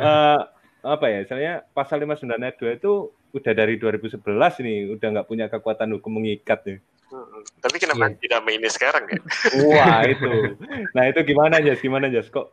uh, 0.00 0.40
apa 0.82 1.06
ya 1.06 1.18
misalnya 1.22 1.52
pasal 1.70 2.02
59 2.02 2.26
ayat 2.42 2.56
2 2.58 2.78
itu 2.82 2.92
udah 3.32 3.52
dari 3.54 3.74
2011 3.78 4.18
nih 4.66 4.78
udah 4.98 5.08
nggak 5.14 5.28
punya 5.30 5.46
kekuatan 5.46 5.94
hukum 5.96 6.20
mengikat 6.20 6.60
nih. 6.66 6.78
Hmm, 7.12 7.44
tapi 7.60 7.76
kenapa 7.76 8.08
yeah. 8.08 8.18
tidak 8.18 8.40
ini 8.48 8.68
sekarang 8.72 9.04
ya? 9.06 9.20
Wah 9.68 10.00
itu, 10.08 10.56
nah 10.96 11.04
itu 11.06 11.20
gimana 11.28 11.60
Jas? 11.60 11.80
Gimana 11.80 12.08
Jas? 12.08 12.28
Kok 12.32 12.46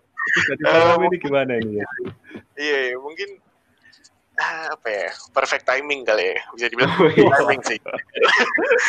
uh, 0.68 1.00
ini 1.00 1.18
gimana 1.18 1.54
ini? 1.58 1.80
Iya, 2.60 2.78
iya, 2.92 2.98
mungkin 3.00 3.40
ah, 4.40 4.76
apa 4.76 4.88
ya 4.88 5.08
perfect 5.36 5.68
timing 5.68 6.08
kali 6.08 6.36
ya 6.36 6.40
bisa 6.56 6.68
dibilang 6.72 6.92
oh, 7.02 7.12
iya. 7.12 7.28
timing 7.40 7.62
sih. 7.68 7.80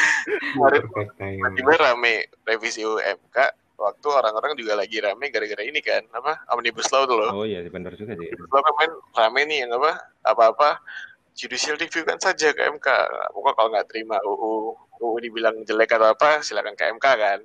Tiba-tiba 1.18 1.72
rame 1.78 2.14
revisi 2.46 2.82
UMK 2.86 3.38
waktu 3.80 4.08
orang-orang 4.12 4.52
juga 4.60 4.76
lagi 4.76 5.00
rame 5.00 5.32
gara-gara 5.32 5.64
ini 5.64 5.80
kan 5.80 6.04
apa 6.12 6.44
omnibus 6.52 6.92
law 6.92 7.08
tuh 7.08 7.16
loh. 7.16 7.32
Oh 7.32 7.46
iya 7.48 7.64
benar 7.72 7.96
juga 7.96 8.12
sih. 8.12 8.28
Omnibus 8.28 8.50
law 8.52 8.62
kan 8.76 8.90
rame 9.16 9.40
nih 9.48 9.64
yang 9.64 9.72
apa 9.80 10.04
apa-apa 10.20 10.84
judicial 11.32 11.80
review 11.80 12.04
kan 12.04 12.20
saja 12.20 12.52
ke 12.52 12.60
MK. 12.60 12.88
Pokoknya 13.32 13.54
kalau 13.56 13.68
nggak 13.72 13.86
terima 13.88 14.20
UU 14.20 14.76
UU 15.00 15.16
dibilang 15.24 15.56
jelek 15.64 15.96
atau 15.96 16.12
apa 16.12 16.44
silakan 16.44 16.76
ke 16.76 16.84
MK 16.92 17.06
kan. 17.16 17.40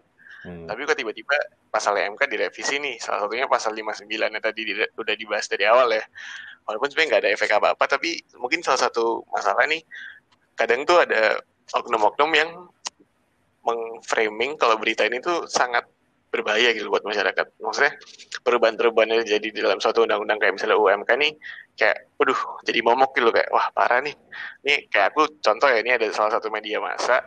Hmm. 0.46 0.68
Tapi 0.70 0.86
kok 0.86 1.00
tiba-tiba 1.00 1.38
pasal 1.72 1.98
MK 1.98 2.22
direvisi 2.30 2.77
nih, 2.77 3.01
salah 3.01 3.25
satunya 3.25 3.50
pasal 3.50 3.74
59 3.74 4.06
yang 4.06 4.44
tadi 4.44 4.62
di, 4.62 4.74
udah 4.77 5.15
dibahas 5.18 5.50
dari 5.50 5.65
awal 5.65 5.89
ya. 5.89 6.04
Walaupun 6.70 6.92
sebenarnya 6.92 7.10
nggak 7.10 7.24
ada 7.25 7.32
efek 7.34 7.50
apa-apa, 7.56 7.84
tapi 7.89 8.22
mungkin 8.38 8.62
salah 8.62 8.77
satu 8.86 9.25
masalah 9.34 9.65
nih, 9.65 9.82
kadang 10.54 10.86
tuh 10.86 11.01
ada 11.01 11.42
oknum-oknum 11.74 12.32
yang 12.38 12.50
mengframing 13.65 14.54
kalau 14.62 14.77
berita 14.77 15.01
ini 15.10 15.18
tuh 15.18 15.50
sangat 15.50 15.86
berbahaya 16.36 16.75
gitu 16.75 16.92
buat 16.92 17.08
masyarakat. 17.08 17.46
Maksudnya 17.63 17.94
perubahan-perubahan 18.44 19.10
yang 19.15 19.24
jadi 19.24 19.48
di 19.48 19.60
dalam 19.63 19.80
suatu 19.80 20.04
undang-undang 20.04 20.36
kayak 20.36 20.60
misalnya 20.60 20.75
UMK 20.75 21.10
nih 21.15 21.32
kayak, 21.80 21.98
waduh, 22.20 22.42
jadi 22.68 22.80
momok 22.84 23.15
gitu 23.15 23.32
kayak, 23.32 23.48
wah 23.56 23.72
parah 23.72 24.04
nih. 24.04 24.15
Ini 24.68 24.92
kayak 24.92 25.15
aku 25.15 25.32
contoh 25.39 25.72
ya, 25.72 25.80
ini 25.80 25.96
ada 25.96 26.06
salah 26.12 26.36
satu 26.36 26.51
media 26.51 26.84
massa, 26.84 27.24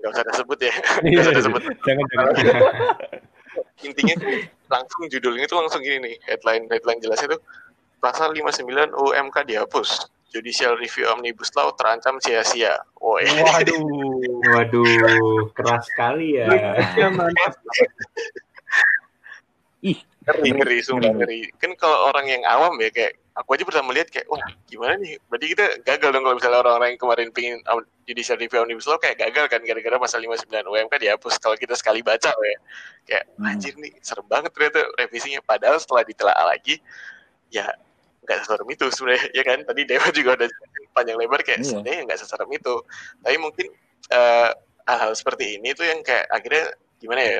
nggak 0.00 0.10
usah 0.16 0.24
disebut 0.32 0.58
ya, 0.64 0.74
nggak 1.04 1.22
usah 1.22 1.34
disebut. 1.36 1.62
jangan, 1.84 2.04
jangan. 2.08 2.34
Intinya 3.88 4.16
langsung 4.72 5.08
judulnya 5.12 5.44
tuh 5.48 5.60
langsung 5.60 5.84
gini 5.84 6.00
nih, 6.00 6.14
headline 6.24 6.64
headline 6.72 7.00
jelasnya 7.00 7.36
tuh 7.36 7.40
pasal 8.00 8.32
59 8.32 8.64
UMK 8.92 9.36
dihapus. 9.44 10.08
Judicial 10.26 10.76
Review 10.76 11.06
Omnibus 11.08 11.54
Law 11.56 11.72
terancam 11.78 12.20
sia-sia. 12.20 12.76
Waduh, 13.00 14.20
waduh, 14.52 15.48
keras 15.54 15.86
sekali 15.88 16.36
ya. 16.36 16.50
Ih, 19.86 19.98
ngeri, 20.26 20.78
sumpah 20.82 21.14
ngeri. 21.14 21.46
Kan 21.62 21.78
kalau 21.78 22.10
orang 22.10 22.26
yang 22.26 22.42
awam 22.42 22.74
ya 22.82 22.90
kayak 22.90 23.14
aku 23.36 23.52
aja 23.52 23.64
pertama 23.68 23.92
lihat 23.92 24.08
kayak 24.08 24.26
wah 24.32 24.40
gimana 24.64 24.96
nih 24.96 25.20
berarti 25.28 25.46
kita 25.52 25.64
gagal 25.84 26.08
dong 26.08 26.24
kalau 26.24 26.36
misalnya 26.40 26.58
orang-orang 26.64 26.88
yang 26.96 27.00
kemarin 27.04 27.28
pingin 27.36 27.60
judicial 28.08 28.40
review 28.40 28.64
omnibus 28.64 28.88
law 28.88 28.96
kayak 28.96 29.20
gagal 29.20 29.44
kan 29.52 29.60
gara-gara 29.60 29.96
pasal 30.00 30.24
59 30.24 30.48
UMK 30.64 30.94
dihapus 30.96 31.36
kalau 31.36 31.52
kita 31.60 31.76
sekali 31.76 32.00
baca 32.00 32.32
ya 32.32 32.58
kayak 33.04 33.24
hmm. 33.36 33.44
anjir 33.44 33.76
nih 33.76 33.92
serem 34.00 34.24
banget 34.24 34.50
ternyata 34.56 34.88
revisinya 34.96 35.44
padahal 35.44 35.76
setelah 35.76 36.02
ditelaah 36.08 36.44
lagi 36.48 36.80
ya 37.52 37.68
nggak 38.24 38.38
seserem 38.42 38.68
itu 38.72 38.84
sebenarnya 38.88 39.24
ya 39.36 39.42
kan 39.44 39.58
tadi 39.68 39.82
Dewa 39.84 40.08
juga 40.16 40.30
udah 40.40 40.48
panjang 40.96 41.16
lebar 41.20 41.40
kayak 41.44 41.60
iya. 41.60 41.68
sebenarnya 41.68 42.00
nggak 42.08 42.18
seserem 42.24 42.48
itu 42.56 42.74
tapi 43.20 43.36
mungkin 43.36 43.68
uh, 44.16 44.50
hal-hal 44.88 45.12
seperti 45.12 45.60
ini 45.60 45.76
tuh 45.76 45.84
yang 45.84 46.00
kayak 46.00 46.24
akhirnya 46.32 46.72
gimana 46.98 47.20
ya 47.20 47.38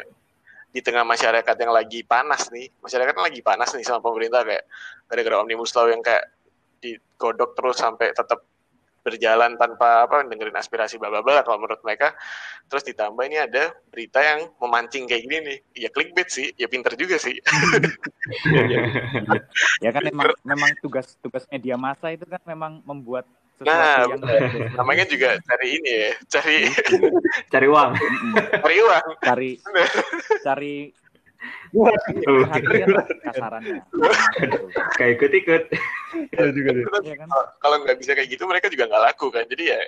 di 0.77 0.85
tengah 0.85 1.09
masyarakat 1.09 1.57
yang 1.57 1.73
lagi 1.73 2.05
panas 2.05 2.53
nih, 2.53 2.69
masyarakat 2.85 3.17
lagi 3.17 3.41
panas 3.41 3.73
nih 3.73 3.81
sama 3.81 4.05
pemerintah 4.05 4.45
kayak 4.45 4.69
gara-gara 5.09 5.41
omnibus 5.41 5.73
law 5.73 5.89
yang 5.89 6.05
kayak 6.05 6.37
digodok 6.85 7.57
terus 7.57 7.81
sampai 7.81 8.13
tetap 8.13 8.45
berjalan 9.07 9.55
tanpa 9.55 10.11
apa 10.11 10.27
dengerin 10.27 10.59
aspirasi 10.59 10.99
bla 10.99 11.07
bla 11.07 11.23
bla 11.23 11.47
kalau 11.47 11.63
menurut 11.63 11.79
mereka. 11.87 12.19
Terus 12.67 12.83
ditambah 12.83 13.23
ini 13.31 13.39
ada 13.39 13.71
berita 13.95 14.19
yang 14.19 14.51
memancing 14.59 15.07
kayak 15.07 15.23
gini 15.23 15.37
nih. 15.47 15.59
Ya 15.87 15.89
clickbait 15.95 16.27
sih 16.27 16.51
ya 16.59 16.67
pinter 16.67 16.99
juga 16.99 17.23
sih. 17.23 17.39
Ya 19.79 19.95
kan 19.95 20.03
memang 20.03 20.35
memang 20.43 20.71
tugas 20.83 21.15
tugas 21.23 21.47
media 21.47 21.79
massa 21.79 22.11
itu 22.11 22.27
kan 22.27 22.43
memang 22.43 22.83
membuat 22.83 23.23
nah, 23.63 24.05
yang 24.05 24.21
namanya 24.77 25.09
juga 25.09 25.41
cari 25.41 25.81
ini 25.81 25.89
ya, 25.89 26.11
cari 26.29 26.69
cari 27.49 27.67
uang, 27.73 27.91
cari 28.61 28.77
uang, 28.85 29.07
cari 29.25 29.51
cari 30.45 30.75
kasarannya. 33.29 33.79
Kayak 34.97 35.11
ikut-ikut. 35.21 35.63
Ya, 37.05 37.15
kan? 37.21 37.29
Kalau 37.61 37.77
nggak 37.85 37.99
bisa 38.01 38.13
kayak 38.17 38.29
gitu 38.33 38.45
mereka 38.49 38.73
juga 38.73 38.89
nggak 38.89 39.03
laku 39.13 39.29
kan. 39.29 39.45
Jadi 39.45 39.69
ya, 39.69 39.79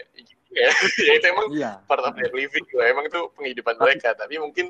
ya, 0.53 0.71
ya 1.09 1.13
itu 1.17 1.27
emang 1.31 1.49
iya. 1.55 1.81
part 1.89 2.05
of 2.05 2.13
their 2.19 2.33
living. 2.35 2.65
Emang 2.77 3.09
itu 3.09 3.21
penghidupan 3.39 3.75
mereka. 3.81 4.13
Tapi 4.13 4.37
mungkin 4.37 4.69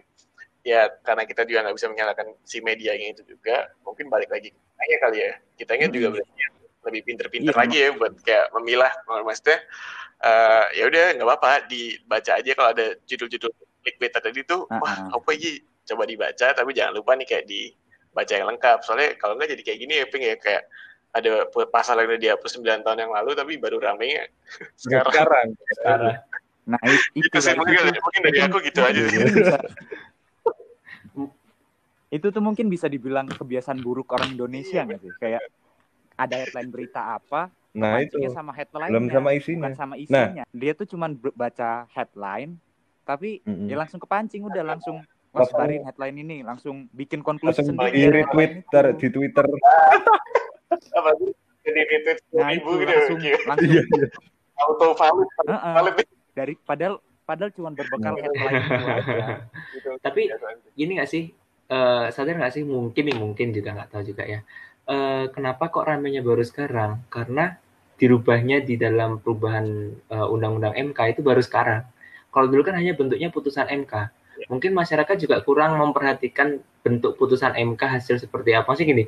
ya 0.62 0.90
karena 1.02 1.24
kita 1.24 1.48
juga 1.48 1.66
nggak 1.66 1.76
bisa 1.76 1.88
menyalahkan 1.90 2.26
si 2.46 2.62
medianya 2.62 3.16
itu 3.16 3.22
juga. 3.26 3.72
Mungkin 3.82 4.06
balik 4.06 4.30
lagi 4.30 4.54
aja 4.78 4.96
kali 5.02 5.18
ya. 5.24 5.32
Kitanya 5.58 5.90
juga 5.90 6.14
berarti 6.14 6.58
lebih 6.88 7.02
pinter-pinter 7.04 7.52
iya, 7.52 7.58
lagi 7.58 7.76
ya 7.76 7.90
buat 7.92 8.14
kayak 8.24 8.46
memilah 8.56 8.92
maksudnya 9.26 9.58
uh, 10.24 10.64
ya 10.72 10.88
udah 10.88 11.04
nggak 11.18 11.26
apa-apa 11.26 11.68
dibaca 11.68 12.32
aja 12.38 12.50
kalau 12.56 12.70
ada 12.72 12.86
judul-judul 13.04 13.50
clickbait 13.84 14.12
tadi 14.14 14.40
tuh 14.46 14.64
uh 14.66 14.78
-huh. 14.78 14.82
wah 14.82 14.96
apa 15.18 15.28
lagi 15.34 15.62
coba 15.88 16.04
dibaca 16.04 16.46
tapi 16.52 16.70
jangan 16.76 16.92
lupa 17.00 17.16
nih 17.16 17.26
kayak 17.26 17.44
dibaca 17.48 18.32
yang 18.36 18.48
lengkap. 18.52 18.78
Soalnya 18.84 19.08
kalau 19.16 19.34
nggak 19.40 19.48
jadi 19.56 19.62
kayak 19.64 19.78
gini 19.80 19.94
ya 19.98 20.06
ping 20.06 20.24
ya 20.24 20.36
kayak 20.36 20.62
ada 21.08 21.48
pasal 21.72 21.96
yang 22.04 22.12
udah 22.12 22.20
dihapus 22.20 22.60
9 22.60 22.84
tahun 22.84 22.98
yang 23.08 23.12
lalu 23.16 23.32
tapi 23.32 23.56
baru 23.56 23.80
rame 23.80 24.28
sekarang. 24.82 25.08
Sekarang, 25.08 25.46
sekarang. 25.80 26.16
nah 26.68 26.80
itu, 26.84 27.24
itu 27.24 27.36
sih 27.40 27.56
mungkin, 27.56 27.80
mungkin 27.96 28.20
dari 28.28 28.38
aku 28.44 28.60
gitu 28.60 28.80
aja 28.84 29.00
itu 32.08 32.26
tuh 32.32 32.40
mungkin 32.40 32.72
bisa 32.72 32.88
dibilang 32.88 33.28
kebiasaan 33.28 33.84
buruk 33.84 34.08
orang 34.16 34.32
Indonesia 34.32 34.80
nggak 34.80 35.00
sih? 35.00 35.12
Kayak 35.20 35.44
ada 36.16 36.34
headline 36.40 36.70
berita 36.72 37.00
apa 37.20 37.52
nah 37.76 38.00
itu. 38.00 38.16
sama 38.32 38.50
headline 38.56 38.90
belum 38.90 39.06
sama 39.12 39.30
isinya. 39.36 39.68
sama 39.76 39.94
nah. 39.94 40.02
isinya. 40.02 40.44
Nah. 40.48 40.56
dia 40.56 40.72
tuh 40.72 40.88
cuman 40.88 41.14
baca 41.36 41.84
headline 41.92 42.56
tapi 43.04 43.44
mm 43.44 43.54
-hmm. 43.54 43.66
ya 43.68 43.76
langsung 43.76 44.00
kepancing 44.00 44.42
udah 44.44 44.64
langsung 44.64 45.04
wasparin 45.34 45.84
headline 45.84 46.16
ini 46.20 46.36
langsung 46.42 46.88
bikin 46.92 47.20
konklusi 47.20 47.60
langsung 47.60 47.76
sendiri 47.76 48.24
di 48.24 48.30
Twitter 48.32 48.84
di 48.96 49.08
Twitter 49.12 49.44
apa 50.72 51.10
sih 51.20 51.30
jadi 51.68 51.80
retweet 51.84 52.18
nah, 52.32 52.50
itu, 52.52 52.70
gitu 52.80 52.92
langsung, 52.92 53.18
langsung 53.44 53.70
iya, 53.72 53.82
iya. 53.84 54.06
auto 54.64 54.88
valid, 54.96 55.28
uh 55.44 55.52
-uh. 55.52 55.74
valid 55.76 55.94
dari 56.32 56.54
padahal 56.56 56.94
padahal 57.28 57.50
cuma 57.52 57.68
berbekal 57.76 58.16
nah. 58.16 58.20
headline 58.24 58.54
itu 58.56 58.86
aja. 58.88 59.26
Gitu. 59.76 59.90
tapi 60.00 60.20
ini 60.80 60.92
gak 60.96 61.10
sih 61.12 61.28
uh, 61.68 62.08
sadar 62.08 62.40
nggak 62.40 62.54
sih 62.56 62.64
mungkin 62.64 63.04
nih 63.04 63.16
mungkin 63.20 63.52
juga 63.52 63.76
nggak 63.76 63.90
tahu 63.92 64.02
juga 64.08 64.24
ya 64.24 64.40
uh, 64.88 65.24
kenapa 65.30 65.68
kok 65.68 65.84
ramenya 65.84 66.24
baru 66.24 66.42
sekarang? 66.42 67.04
Karena 67.12 67.54
dirubahnya 68.00 68.64
di 68.64 68.80
dalam 68.80 69.20
perubahan 69.20 69.92
uh, 70.10 70.26
undang-undang 70.32 70.74
MK 70.74 71.18
itu 71.18 71.20
baru 71.20 71.44
sekarang. 71.44 71.84
Kalau 72.32 72.46
dulu 72.48 72.64
kan 72.64 72.78
hanya 72.78 72.96
bentuknya 72.96 73.28
putusan 73.28 73.68
MK. 73.68 73.94
Mungkin 74.48 74.72
masyarakat 74.72 75.16
juga 75.20 75.44
kurang 75.44 75.76
memperhatikan 75.76 76.60
bentuk 76.80 77.20
putusan 77.20 77.52
MK 77.52 77.82
hasil 78.00 78.16
seperti 78.16 78.56
apa 78.56 78.72
sih 78.72 78.88
gini. 78.88 79.04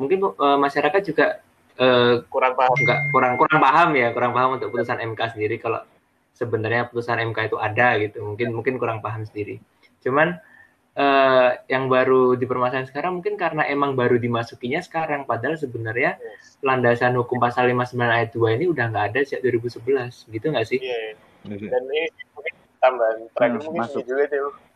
Mungkin 0.00 0.24
uh, 0.24 0.56
masyarakat 0.56 1.02
juga 1.04 1.44
uh, 1.76 2.24
kurang 2.32 2.56
paham 2.56 2.76
enggak 2.80 3.00
kurang 3.12 3.32
kurang 3.36 3.60
paham 3.60 3.90
ya, 3.94 4.08
kurang 4.16 4.32
paham 4.32 4.50
untuk 4.56 4.72
putusan 4.72 4.96
MK 5.12 5.36
sendiri 5.36 5.60
kalau 5.60 5.84
sebenarnya 6.32 6.88
putusan 6.88 7.20
MK 7.20 7.52
itu 7.52 7.56
ada 7.60 8.00
gitu. 8.00 8.24
Mungkin 8.24 8.48
mungkin 8.56 8.74
kurang 8.80 9.04
paham 9.04 9.28
sendiri. 9.28 9.60
Cuman 10.00 10.40
uh, 10.96 11.50
yang 11.68 11.86
baru 11.92 12.34
dipermasalahan 12.40 12.88
sekarang 12.88 13.20
mungkin 13.20 13.36
karena 13.36 13.68
emang 13.68 13.92
baru 13.92 14.16
dimasukinya 14.16 14.80
sekarang 14.80 15.28
padahal 15.28 15.60
sebenarnya 15.60 16.16
yes. 16.16 16.58
landasan 16.64 17.12
hukum 17.14 17.38
pasal 17.38 17.68
59 17.70 17.92
ayat 18.02 18.30
2 18.34 18.56
ini 18.56 18.64
udah 18.72 18.84
nggak 18.90 19.04
ada 19.14 19.20
sejak 19.22 19.44
2011 19.46 20.32
gitu 20.32 20.46
nggak 20.48 20.66
sih? 20.66 20.80
Iya. 20.80 21.14
Yeah. 21.46 21.70
Dan 21.70 21.82
ini 21.86 22.10
mungkin 22.34 22.54
tambahan 22.82 23.18
terakhir 23.36 23.58
hmm, 23.60 23.64
mungkin 23.68 23.80
masuk. 23.84 24.02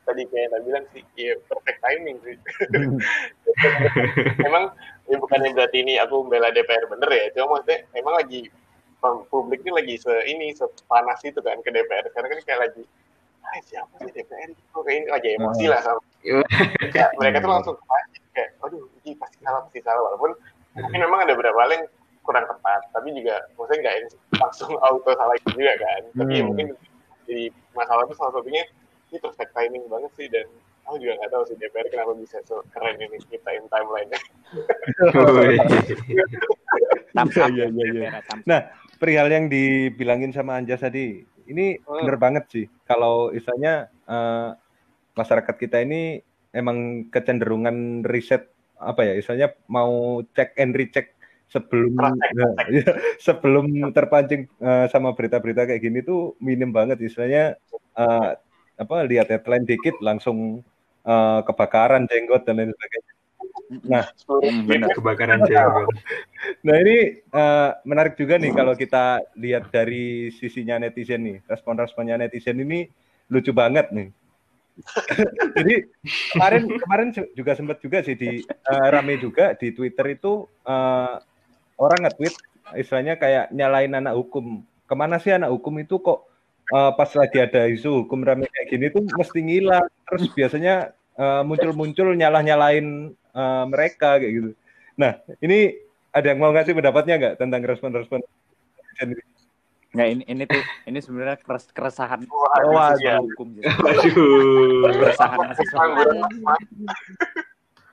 Tadi 0.02 0.22
kayak 0.28 0.50
yang 0.50 0.62
bilang 0.66 0.84
sih 0.90 1.02
ya 1.14 1.34
perfect 1.46 1.78
timing 1.82 2.16
sih. 2.26 2.36
emang 4.48 4.74
ya 5.06 5.16
bukannya 5.18 5.54
berarti 5.54 5.78
ini 5.82 5.94
aku 5.98 6.26
membela 6.26 6.50
DPR 6.50 6.86
bener 6.90 7.10
ya, 7.10 7.24
cuma 7.36 7.58
maksudnya 7.58 7.78
emang 7.94 8.14
lagi 8.18 8.50
publik 9.02 9.66
ini 9.66 9.72
lagi 9.74 9.94
se 9.98 10.12
ini 10.30 10.54
sepanas 10.54 11.18
itu 11.26 11.42
kan 11.42 11.58
ke 11.62 11.70
DPR 11.74 12.06
karena 12.14 12.26
kan 12.30 12.38
kayak 12.46 12.60
lagi 12.70 12.82
ah, 13.42 13.58
siapa 13.66 13.94
sih 14.06 14.12
DPR 14.14 14.54
itu 14.54 14.78
kayak 14.78 14.96
ini 15.02 15.06
lagi 15.10 15.28
emosi 15.34 15.64
lah 15.66 15.80
sama 15.82 16.00
ya, 16.94 17.10
mereka 17.18 17.42
tuh 17.42 17.50
langsung 17.50 17.76
kayak 18.30 18.54
aduh 18.62 18.86
ini 19.02 19.18
pasti 19.18 19.42
salah 19.42 19.60
pasti 19.66 19.80
salah 19.82 20.02
walaupun 20.06 20.30
mungkin 20.78 21.00
memang 21.02 21.20
ada 21.26 21.34
beberapa 21.34 21.58
hal 21.66 21.70
yang 21.74 21.84
kurang 22.22 22.46
tepat 22.46 22.80
tapi 22.94 23.10
juga 23.10 23.42
maksudnya 23.58 23.78
nggak 23.82 23.96
langsung 24.38 24.72
auto 24.78 25.10
salah 25.18 25.34
juga 25.50 25.74
kan. 25.74 26.02
Tapi 26.14 26.32
ya 26.38 26.42
mungkin 26.46 26.66
jadi 27.26 27.50
masalah 27.74 28.06
itu 28.06 28.14
salah 28.14 28.32
satunya 28.38 28.62
ini 29.12 29.20
perfect 29.20 29.52
timing 29.52 29.84
banget 29.92 30.12
sih 30.16 30.26
dan 30.32 30.48
aku 30.88 30.96
juga 30.96 31.20
nggak 31.20 31.30
tahu 31.36 31.42
sih 31.52 31.56
DPR 31.60 31.86
kenapa 31.92 32.12
bisa 32.16 32.40
so 32.48 32.64
keren 32.72 32.96
ini 32.96 33.20
kita 33.28 33.50
in 33.52 33.68
timeline-nya. 33.68 34.20
iya, 37.52 37.66
iya, 37.68 37.86
iya. 37.92 38.08
Nah, 38.48 38.72
perihal 38.96 39.28
yang 39.28 39.52
dibilangin 39.52 40.32
sama 40.32 40.56
Anjas 40.56 40.80
tadi, 40.80 41.20
ini 41.44 41.76
hmm. 41.76 41.86
bener 42.02 42.16
banget 42.16 42.44
sih. 42.48 42.66
Kalau 42.88 43.28
istilahnya 43.36 43.92
uh, 44.08 44.56
masyarakat 45.12 45.54
kita 45.60 45.84
ini 45.84 46.24
emang 46.56 47.08
kecenderungan 47.12 48.08
riset 48.08 48.48
apa 48.82 49.06
ya 49.06 49.14
istilahnya 49.14 49.54
mau 49.70 50.24
cek 50.34 50.58
and 50.58 50.74
recheck 50.74 51.14
sebelum 51.52 51.94
ya, 52.00 52.48
sebelum 53.20 53.92
terpancing 53.92 54.48
uh, 54.58 54.88
sama 54.88 55.12
berita-berita 55.12 55.68
kayak 55.68 55.82
gini 55.84 56.00
tuh 56.00 56.34
minim 56.40 56.72
banget 56.72 56.98
istilahnya 57.04 57.60
uh, 57.94 58.34
apa 58.82 59.06
lihat 59.06 59.30
headline 59.30 59.64
dikit 59.64 59.96
langsung 60.02 60.60
uh, 61.06 61.40
kebakaran 61.46 62.04
jenggot 62.10 62.42
dan 62.44 62.60
lain 62.60 62.70
sebagainya. 62.74 63.12
Nah, 63.88 64.04
hmm, 64.28 64.62
benar 64.68 64.90
kebakaran 64.92 65.40
jenggot. 65.46 65.88
Nah 66.66 66.74
ini 66.74 67.22
uh, 67.30 67.70
menarik 67.86 68.18
juga 68.18 68.34
nih 68.34 68.50
kalau 68.50 68.74
kita 68.74 69.22
lihat 69.38 69.70
dari 69.70 70.34
sisinya 70.34 70.74
netizen 70.82 71.22
nih 71.22 71.38
respon-responnya 71.46 72.18
netizen 72.18 72.58
ini 72.58 72.90
lucu 73.30 73.54
banget 73.54 73.94
nih 73.94 74.10
Jadi 75.56 75.74
kemarin 76.32 76.62
kemarin 76.80 77.08
juga 77.36 77.52
sempat 77.52 77.78
juga 77.84 78.00
sih 78.00 78.16
di 78.16 78.40
uh, 78.42 78.86
rame 78.88 79.20
juga 79.20 79.52
di 79.56 79.70
Twitter 79.74 80.16
itu 80.16 80.48
uh, 80.64 81.16
orang 81.76 82.08
nge-tweet 82.08 82.34
istilahnya 82.80 83.20
kayak 83.20 83.52
nyalain 83.52 83.92
anak 83.92 84.16
hukum. 84.16 84.64
Ke 84.88 84.94
mana 84.96 85.20
sih 85.20 85.32
anak 85.32 85.52
hukum 85.52 85.76
itu 85.80 86.00
kok 86.00 86.24
uh, 86.72 86.90
pas 86.96 87.10
lagi 87.12 87.38
ada 87.38 87.68
isu 87.68 88.02
hukum 88.02 88.24
rame 88.24 88.48
kayak 88.48 88.66
gini 88.72 88.88
tuh 88.88 89.04
mesti 89.04 89.38
ngilang. 89.44 89.86
Terus 90.08 90.32
biasanya 90.32 90.96
muncul-muncul 91.44 92.16
uh, 92.16 92.18
nyalah-nyalain 92.18 93.12
uh, 93.36 93.64
mereka 93.68 94.16
kayak 94.16 94.32
gitu. 94.32 94.50
Nah, 94.96 95.20
ini 95.44 95.76
ada 96.12 96.32
yang 96.32 96.40
mau 96.40 96.52
ngasih 96.52 96.72
pendapatnya 96.76 97.14
nggak 97.20 97.34
tentang 97.40 97.62
respon-respon 97.64 98.20
Nggak 99.92 100.08
ini 100.08 100.22
ini 100.24 100.42
tuh 100.48 100.62
ini 100.88 100.98
sebenarnya 101.04 101.36
keres, 101.44 101.68
keresahan 101.68 102.24
Wah, 102.72 102.96
ya. 102.96 103.20
hukum 103.20 103.60
gitu. 103.60 103.68
Keresahan 104.88 105.36
mahasiswa. 105.36 105.84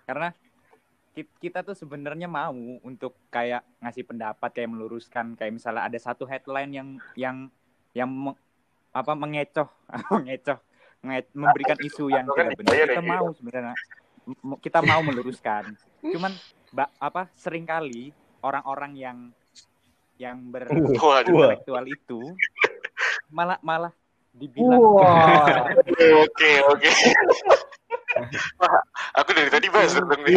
Karena 0.07 0.31
kita 1.43 1.59
tuh 1.59 1.75
sebenarnya 1.75 2.31
mau 2.31 2.55
untuk 2.88 3.19
kayak 3.27 3.67
ngasih 3.83 4.07
pendapat 4.07 4.50
kayak 4.55 4.71
meluruskan 4.71 5.36
kayak 5.36 5.59
misalnya 5.59 5.91
ada 5.91 6.00
satu 6.00 6.24
headline 6.24 6.71
yang 6.71 6.89
yang 7.19 7.38
yang 7.91 8.07
apa 8.89 9.13
mengecoh 9.13 9.69
mengecoh 10.13 10.60
memberikan 11.31 11.79
isu 11.79 12.12
yang 12.12 12.27
tidak 12.27 12.60
benar. 12.60 12.88
kita 12.91 13.01
mau 13.03 13.31
sebenarnya 13.31 13.75
kita 14.60 14.79
mau 14.84 15.01
meluruskan. 15.01 15.74
Cuman 16.13 16.34
apa 17.01 17.31
sering 17.34 17.65
kali 17.65 18.13
orang-orang 18.46 18.93
yang 18.96 19.17
yang 20.19 20.51
berintelektual 20.51 21.86
itu 21.88 22.19
malah 23.31 23.55
malah 23.63 23.96
dibilang 24.36 24.77
oke 26.24 26.51
oke. 26.75 26.91
Aku 29.24 29.29
dari 29.31 29.50
tadi 29.50 29.67
buzzer 29.72 30.03
dong 30.03 30.22
nih. 30.27 30.36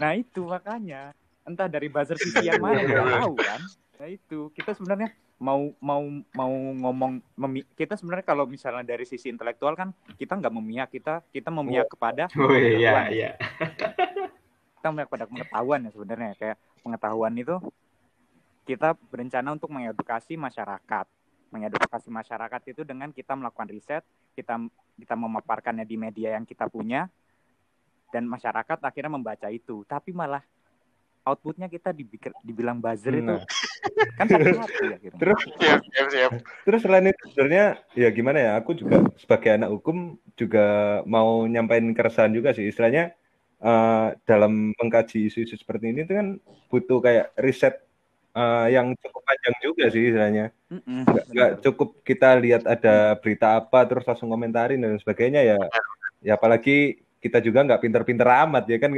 nah 0.00 0.12
itu 0.12 0.44
makanya. 0.44 1.16
Entah 1.46 1.70
dari 1.70 1.88
buzzer 1.88 2.18
sisi 2.18 2.44
yang 2.44 2.60
mana 2.60 2.84
nggak 2.84 3.06
tahu 3.24 3.34
kan. 3.40 3.60
Nah 3.96 4.08
itu. 4.10 4.52
Kita 4.52 4.76
sebenarnya 4.76 5.08
mau 5.36 5.68
mau 5.84 6.00
mau 6.32 6.52
ngomong 6.52 7.20
memi 7.36 7.60
kita 7.76 7.92
sebenarnya 8.00 8.24
kalau 8.24 8.48
misalnya 8.48 8.80
dari 8.80 9.04
sisi 9.04 9.28
intelektual 9.28 9.76
kan 9.76 9.92
kita 10.16 10.32
nggak 10.32 10.54
memihak 10.54 10.88
kita 10.88 11.20
kita 11.28 11.52
memihak 11.52 11.92
kepada 11.92 12.24
oh, 12.40 12.56
iya, 12.56 13.12
iya. 13.12 13.30
kita 14.80 14.86
memihak 14.88 15.12
pada 15.12 15.28
pengetahuan 15.28 15.84
ya 15.84 15.90
sebenarnya 15.92 16.32
kayak 16.40 16.56
pengetahuan 16.80 17.36
itu 17.36 17.60
kita 18.66 18.98
berencana 19.08 19.54
untuk 19.54 19.70
mengedukasi 19.70 20.34
masyarakat. 20.34 21.06
Mengedukasi 21.54 22.10
masyarakat 22.10 22.60
itu 22.74 22.82
dengan 22.82 23.14
kita 23.14 23.38
melakukan 23.38 23.70
riset, 23.70 24.02
kita 24.34 24.58
kita 24.98 25.14
memaparkannya 25.14 25.86
di 25.86 25.94
media 25.94 26.34
yang 26.34 26.42
kita 26.42 26.66
punya, 26.66 27.06
dan 28.10 28.26
masyarakat 28.26 28.82
akhirnya 28.82 29.14
membaca 29.14 29.46
itu. 29.54 29.86
Tapi 29.86 30.10
malah 30.10 30.42
outputnya 31.22 31.70
kita 31.70 31.94
dibikir, 31.94 32.34
dibilang 32.42 32.82
buzzer 32.82 33.22
itu 33.22 33.38
nah. 33.38 33.46
Kan 34.18 34.26
sakit 34.26 34.56
hati 34.58 34.84
akhirnya. 34.92 35.18
Terus 35.20 35.40
siap, 35.58 35.80
siap, 35.92 36.08
siap. 36.12 36.30
Terus 36.66 36.80
selain 36.82 37.10
itu 37.10 37.22
sebenarnya 37.32 37.66
ya 37.94 38.08
gimana 38.10 38.38
ya? 38.38 38.50
Aku 38.60 38.76
juga 38.76 39.04
sebagai 39.16 39.50
anak 39.54 39.70
hukum 39.72 40.18
juga 40.36 41.00
mau 41.08 41.44
nyampaikan 41.46 41.92
keresahan 41.96 42.32
juga 42.34 42.52
sih. 42.52 42.68
Istilahnya 42.68 43.14
uh, 43.62 44.12
dalam 44.28 44.76
mengkaji 44.76 45.30
isu-isu 45.30 45.56
seperti 45.56 45.92
ini 45.92 46.04
itu 46.04 46.12
kan 46.12 46.36
butuh 46.68 46.98
kayak 47.00 47.32
riset 47.40 47.80
uh, 48.36 48.68
yang 48.68 48.92
cukup 49.00 49.22
panjang 49.24 49.56
juga 49.64 49.84
sih 49.88 50.02
istilahnya. 50.12 50.46
Mm 50.68 51.04
Nggak, 51.32 51.50
cukup 51.64 51.88
kita 52.04 52.36
lihat 52.36 52.62
ada 52.68 53.16
berita 53.16 53.56
apa 53.56 53.84
terus 53.88 54.04
langsung 54.04 54.28
komentarin 54.28 54.82
dan 54.82 55.00
sebagainya 55.00 55.42
ya. 55.42 55.58
Ya 56.24 56.34
apalagi 56.36 57.00
kita 57.20 57.40
juga 57.42 57.64
nggak 57.64 57.82
pinter-pinter 57.82 58.28
amat 58.46 58.64
ya 58.70 58.78
kan 58.78 58.92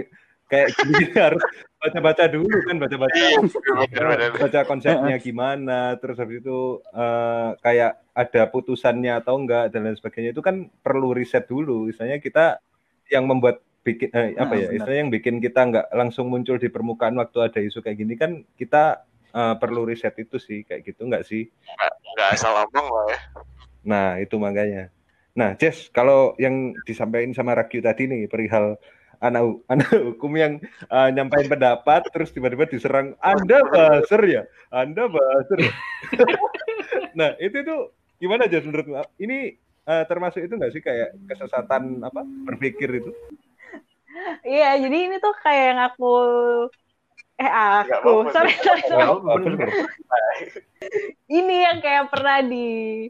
kayak 0.49 0.69
gini 0.81 1.05
harus 1.28 1.45
baca-baca 1.78 2.25
dulu 2.26 2.57
kan 2.67 2.76
baca-baca. 2.81 3.14
Iya, 3.14 4.33
baca 4.35 4.61
konsepnya 4.67 5.17
gimana 5.21 5.95
terus 6.00 6.19
habis 6.19 6.43
itu 6.43 6.82
uh, 6.97 7.54
kayak 7.63 8.02
ada 8.17 8.43
putusannya 8.50 9.15
atau 9.21 9.39
enggak 9.39 9.71
dan 9.71 9.87
lain 9.87 9.95
sebagainya. 9.95 10.34
Itu 10.34 10.43
kan 10.43 10.73
perlu 10.82 11.15
riset 11.15 11.47
dulu. 11.47 11.87
Misalnya 11.87 12.19
kita 12.19 12.58
yang 13.13 13.28
membuat 13.28 13.63
bikin 13.87 14.11
eh, 14.13 14.37
apa 14.37 14.52
nah, 14.52 14.58
ya 14.58 14.69
istilahnya 14.75 15.00
yang 15.06 15.13
bikin 15.15 15.37
kita 15.41 15.61
nggak 15.65 15.87
langsung 15.97 16.28
muncul 16.28 16.61
di 16.61 16.69
permukaan 16.69 17.17
waktu 17.17 17.39
ada 17.41 17.61
isu 17.63 17.80
kayak 17.80 17.97
gini 17.97 18.15
kan 18.21 18.45
kita 18.58 19.06
uh, 19.32 19.54
perlu 19.56 19.89
riset 19.89 20.13
itu 20.19 20.41
sih 20.41 20.65
kayak 20.67 20.82
gitu. 20.82 21.06
Nggak 21.06 21.25
sih? 21.28 21.47
Nggak 22.17 22.28
asal 22.34 22.52
ngomong 22.67 22.87
lah 22.89 23.06
ya. 23.13 23.21
Nah 23.87 24.08
itu 24.19 24.37
makanya. 24.41 24.91
Nah 25.39 25.54
Jess 25.54 25.93
kalau 25.95 26.34
yang 26.43 26.75
disampaikan 26.82 27.30
sama 27.30 27.54
Rakyu 27.54 27.78
tadi 27.78 28.11
nih 28.11 28.26
perihal 28.26 28.76
anak 29.19 29.43
anak 29.73 29.91
hukum 29.93 30.33
yang 30.39 30.52
uh, 30.91 31.11
nyampaikan 31.11 31.59
pendapat 31.59 32.07
terus 32.11 32.31
tiba-tiba 32.35 32.71
diserang. 32.71 33.15
Anda 33.23 33.63
baser 33.69 34.23
ya? 34.26 34.43
Anda 34.73 35.11
baser 35.11 35.59
ya? 35.69 35.73
nah 37.19 37.35
itu 37.43 37.63
tuh 37.67 37.93
gimana 38.19 38.50
Jess 38.50 38.67
menurutmu 38.67 38.99
ini 39.23 39.54
uh, 39.87 40.02
termasuk 40.07 40.43
itu 40.43 40.54
nggak 40.54 40.73
sih 40.75 40.83
kayak 40.83 41.15
kesesatan 41.31 42.02
apa 42.02 42.23
berpikir 42.47 43.02
itu? 43.02 43.11
Iya, 44.43 44.76
jadi 44.83 44.97
ini 45.09 45.17
tuh 45.23 45.35
kayak 45.41 45.65
yang 45.73 45.81
aku 45.89 46.15
Eh 47.39 47.47
aku, 47.47 48.26
sorry, 48.35 48.50
sorry, 48.67 48.83
sorry. 48.91 49.07
Ini 51.39 51.57
yang 51.71 51.78
kayak 51.78 52.11
pernah 52.11 52.43
di 52.43 53.07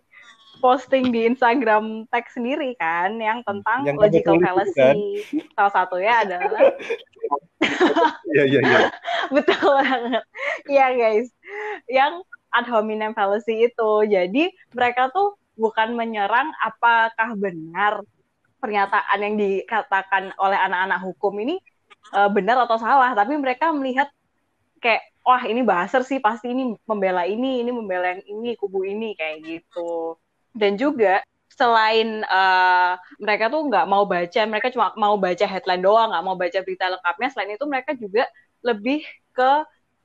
posting 0.59 1.11
di 1.15 1.27
Instagram 1.27 2.07
tag 2.11 2.27
sendiri 2.31 2.75
kan, 2.79 3.17
yang 3.19 3.43
tentang 3.43 3.87
yang 3.87 3.99
logical 3.99 4.39
fallacy. 4.39 4.75
Kan? 4.77 4.97
Salah 5.55 5.73
satunya 5.73 6.13
adalah. 6.27 6.63
Iya 8.29 8.45
iya 8.47 8.61
iya. 8.63 8.81
Betul 9.35 9.83
banget. 9.83 10.25
Iya 10.71 10.87
guys, 10.95 11.29
yang 11.91 12.23
ad 12.55 12.71
hominem 12.71 13.13
fallacy 13.19 13.67
itu. 13.67 13.91
Jadi 14.07 14.55
mereka 14.73 15.11
tuh 15.11 15.35
bukan 15.59 15.99
menyerang 15.99 16.55
apakah 16.63 17.35
benar 17.35 18.07
pernyataan 18.63 19.19
yang 19.19 19.35
dikatakan 19.35 20.31
oleh 20.39 20.55
anak-anak 20.55 21.03
hukum 21.03 21.35
ini 21.43 21.59
uh, 22.15 22.31
benar 22.31 22.63
atau 22.63 22.79
salah, 22.79 23.11
tapi 23.19 23.35
mereka 23.35 23.75
melihat 23.75 24.07
kayak 24.79 25.03
wah 25.27 25.43
ini 25.45 25.61
bahaser 25.67 26.07
sih 26.07 26.23
pasti 26.23 26.55
ini 26.55 26.73
membela 26.87 27.27
ini 27.27 27.61
ini 27.61 27.71
membela 27.75 28.15
yang 28.15 28.23
ini 28.25 28.55
kubu 28.55 28.87
ini 28.87 29.19
kayak 29.19 29.45
gitu 29.45 30.17
dan 30.55 30.77
juga 30.77 31.21
selain 31.53 32.23
uh, 32.29 32.95
mereka 33.19 33.51
tuh 33.51 33.67
nggak 33.67 33.87
mau 33.91 34.07
baca 34.07 34.41
mereka 34.47 34.71
cuma 34.71 34.95
mau 34.95 35.19
baca 35.19 35.43
headline 35.43 35.83
doang 35.83 36.15
nggak 36.15 36.25
mau 36.25 36.37
baca 36.39 36.59
berita 36.63 36.87
lengkapnya 36.87 37.29
selain 37.35 37.59
itu 37.59 37.67
mereka 37.67 37.91
juga 37.99 38.31
lebih 38.63 39.03
ke 39.35 39.51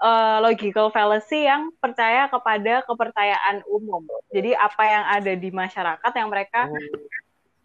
uh, 0.04 0.38
logical 0.44 0.90
fallacy 0.90 1.48
yang 1.48 1.72
percaya 1.80 2.28
kepada 2.28 2.84
kepercayaan 2.84 3.64
umum. 3.66 4.04
Jadi 4.30 4.52
apa 4.54 4.84
yang 4.84 5.04
ada 5.08 5.34
di 5.34 5.50
masyarakat 5.50 6.12
yang 6.12 6.30
mereka 6.30 6.68
oh. 6.68 6.78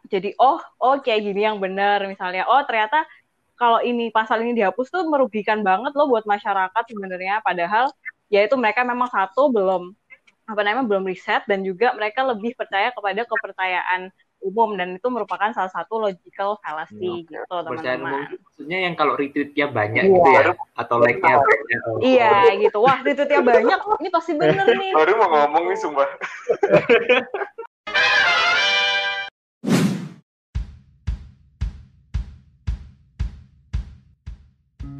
jadi 0.08 0.32
oh 0.38 0.60
oh 0.78 0.96
kayak 1.02 1.26
gini 1.26 1.44
yang 1.44 1.58
benar 1.58 2.06
misalnya. 2.06 2.46
Oh 2.46 2.62
ternyata 2.64 3.04
kalau 3.58 3.82
ini 3.82 4.14
pasal 4.14 4.46
ini 4.46 4.54
dihapus 4.54 4.86
tuh 4.88 5.02
merugikan 5.10 5.66
banget 5.66 5.90
loh 5.98 6.06
buat 6.06 6.22
masyarakat 6.22 6.82
sebenarnya 6.86 7.42
padahal 7.42 7.90
ya 8.30 8.46
itu 8.46 8.54
mereka 8.54 8.86
memang 8.86 9.10
satu 9.10 9.50
belum 9.50 9.97
apa 10.48 10.64
namanya 10.64 10.88
belum 10.88 11.04
riset 11.04 11.44
dan 11.44 11.61
juga 11.61 11.92
mereka 11.92 12.24
lebih 12.24 12.56
percaya 12.56 12.88
kepada 12.96 13.28
kepercayaan 13.28 14.08
umum 14.40 14.72
dan 14.80 14.96
itu 14.96 15.04
merupakan 15.12 15.52
salah 15.52 15.68
satu 15.68 16.00
logical 16.00 16.56
fallacy 16.64 17.28
ya, 17.28 17.44
gitu 17.44 17.56
teman-teman. 17.68 18.32
Maksudnya 18.32 18.78
yang 18.88 18.94
kalau 18.96 19.12
retweetnya 19.18 19.68
banyak 19.68 20.08
iya. 20.08 20.14
gitu 20.14 20.28
ya 20.32 20.42
atau 20.78 20.96
like-nya 21.04 21.37
banyak. 21.37 21.80
Iya 22.00 22.34
gitu. 22.64 22.78
Wah, 22.80 22.98
retweetnya 23.04 23.44
banyak. 23.44 23.78
Ini 24.00 24.08
pasti 24.08 24.32
bener 24.40 24.66
nih. 24.72 24.92
Baru 24.96 25.12
mau 25.20 25.28
ngomong 25.37 25.64
nih 25.68 25.78
sumpah. 25.84 26.08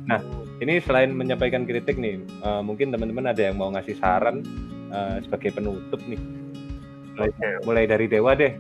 Nah, 0.09 0.21
ini 0.61 0.81
selain 0.83 1.13
menyampaikan 1.13 1.69
kritik 1.69 2.01
nih, 2.01 2.21
uh, 2.41 2.65
mungkin 2.65 2.89
teman-teman 2.89 3.29
ada 3.29 3.45
yang 3.45 3.61
mau 3.61 3.69
ngasih 3.73 3.97
saran 4.01 4.41
uh, 4.91 5.17
sebagai 5.25 5.57
penutup 5.57 6.01
nih. 6.07 6.21
Mulai, 7.19 7.31
okay. 7.35 7.55
mulai 7.67 7.85
dari 7.87 8.07
Dewa 8.07 8.33
deh. 8.39 8.55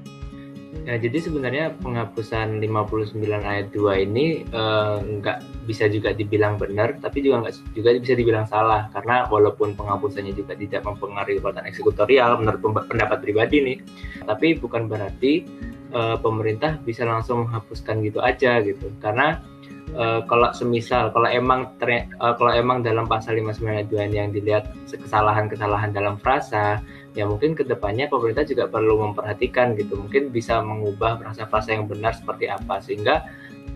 Ya, 0.85 1.01
jadi 1.01 1.21
sebenarnya 1.21 1.77
penghapusan 1.81 2.61
59 2.61 3.17
ayat 3.41 3.73
2 3.73 4.05
ini 4.05 4.45
uh, 4.53 5.01
nggak 5.01 5.65
bisa 5.65 5.89
juga 5.89 6.13
dibilang 6.13 6.61
benar, 6.61 6.97
tapi 7.01 7.25
juga 7.25 7.45
nggak 7.45 7.73
juga 7.73 7.97
bisa 7.97 8.15
dibilang 8.17 8.45
salah 8.45 8.89
karena 8.93 9.25
walaupun 9.33 9.73
penghapusannya 9.77 10.37
juga 10.37 10.57
tidak 10.57 10.85
mempengaruhi 10.85 11.41
kekuatan 11.41 11.65
eksekutorial 11.69 12.41
menurut 12.41 12.61
pendapat 12.85 13.19
pribadi 13.21 13.57
nih, 13.65 13.79
tapi 14.29 14.61
bukan 14.61 14.89
berarti 14.93 15.49
uh, 15.93 16.21
pemerintah 16.21 16.77
bisa 16.85 17.05
langsung 17.05 17.49
menghapuskan 17.49 18.05
gitu 18.05 18.21
aja 18.21 18.61
gitu, 18.61 18.93
karena 19.01 19.41
uh, 19.97 20.21
kalau 20.27 20.51
semisal 20.53 21.09
kalau 21.15 21.29
emang 21.31 21.71
uh, 21.81 22.35
kalau 22.37 22.53
emang 22.53 22.85
dalam 22.85 23.09
pasal 23.09 23.39
59 23.39 23.65
ayat 23.65 23.89
2 23.89 24.13
yang 24.13 24.31
dilihat 24.33 24.65
kesalahan-kesalahan 24.89 25.95
dalam 25.95 26.21
frasa 26.21 26.83
ya 27.17 27.25
mungkin 27.25 27.57
ke 27.57 27.65
depannya 27.65 28.11
pemerintah 28.11 28.45
juga 28.45 28.69
perlu 28.69 29.01
memperhatikan 29.11 29.79
gitu. 29.79 29.97
Mungkin 29.97 30.35
bisa 30.35 30.61
mengubah 30.61 31.19
frasa-frasa 31.19 31.75
yang 31.75 31.89
benar 31.89 32.13
seperti 32.15 32.51
apa 32.51 32.83
sehingga 32.85 33.25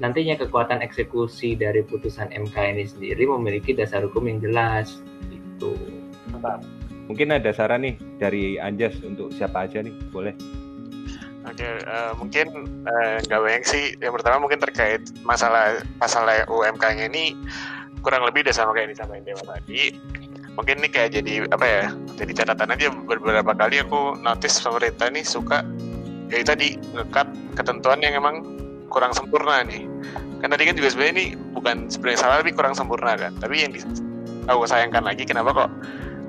nantinya 0.03 0.35
kekuatan 0.41 0.83
eksekusi 0.83 1.55
dari 1.55 1.87
putusan 1.87 2.33
MK 2.33 2.57
ini 2.75 2.85
sendiri 2.89 3.23
memiliki 3.29 3.77
dasar 3.77 4.03
hukum 4.03 4.27
yang 4.27 4.43
jelas 4.43 4.99
itu 5.31 5.77
mungkin 7.07 7.29
ada 7.35 7.53
saran 7.53 7.85
nih 7.85 7.95
dari 8.17 8.57
Anjas 8.57 8.97
untuk 9.05 9.31
siapa 9.37 9.69
aja 9.69 9.85
nih? 9.85 9.93
Boleh 10.09 10.33
Oke, 11.53 11.69
uh, 11.69 11.77
eh, 11.85 12.13
mungkin 12.17 12.47
uh, 12.89 13.21
nggak 13.29 13.41
banyak 13.45 13.65
sih. 13.69 13.85
Yang 14.01 14.13
pertama 14.21 14.49
mungkin 14.49 14.57
terkait 14.57 15.05
masalah 15.21 15.85
masalah 16.01 16.49
UMK-nya 16.49 17.13
ini 17.13 17.37
kurang 18.01 18.25
lebih 18.25 18.49
udah 18.49 18.57
sama 18.57 18.73
kayak 18.73 18.97
disampaikan 18.97 19.29
Dewa 19.29 19.45
tadi. 19.45 19.93
Mungkin 20.57 20.81
ini 20.81 20.89
kayak 20.89 21.13
jadi 21.21 21.45
apa 21.53 21.67
ya? 21.69 21.85
Jadi 22.17 22.33
catatan 22.33 22.73
aja 22.73 22.89
beberapa 22.89 23.53
kali 23.53 23.85
aku 23.85 24.17
notice 24.25 24.65
pemerintah 24.65 25.13
nih 25.13 25.25
suka 25.29 25.61
ya 26.33 26.41
tadi 26.41 26.81
ngekat 26.97 27.29
ketentuan 27.61 28.01
yang 28.01 28.17
emang 28.17 28.41
kurang 28.89 29.13
sempurna 29.13 29.61
nih. 29.61 29.85
Kan 30.41 30.49
tadi 30.57 30.65
kan 30.65 30.75
juga 30.81 30.89
sebenarnya 30.89 31.15
ini 31.21 31.27
bukan 31.53 31.93
sebenarnya 31.93 32.19
salah 32.25 32.37
tapi 32.41 32.57
kurang 32.57 32.73
sempurna 32.73 33.13
kan. 33.13 33.37
Tapi 33.37 33.61
yang 33.61 33.77
aku 34.49 34.65
sayangkan 34.65 35.05
lagi 35.05 35.29
kenapa 35.29 35.53
kok 35.53 35.71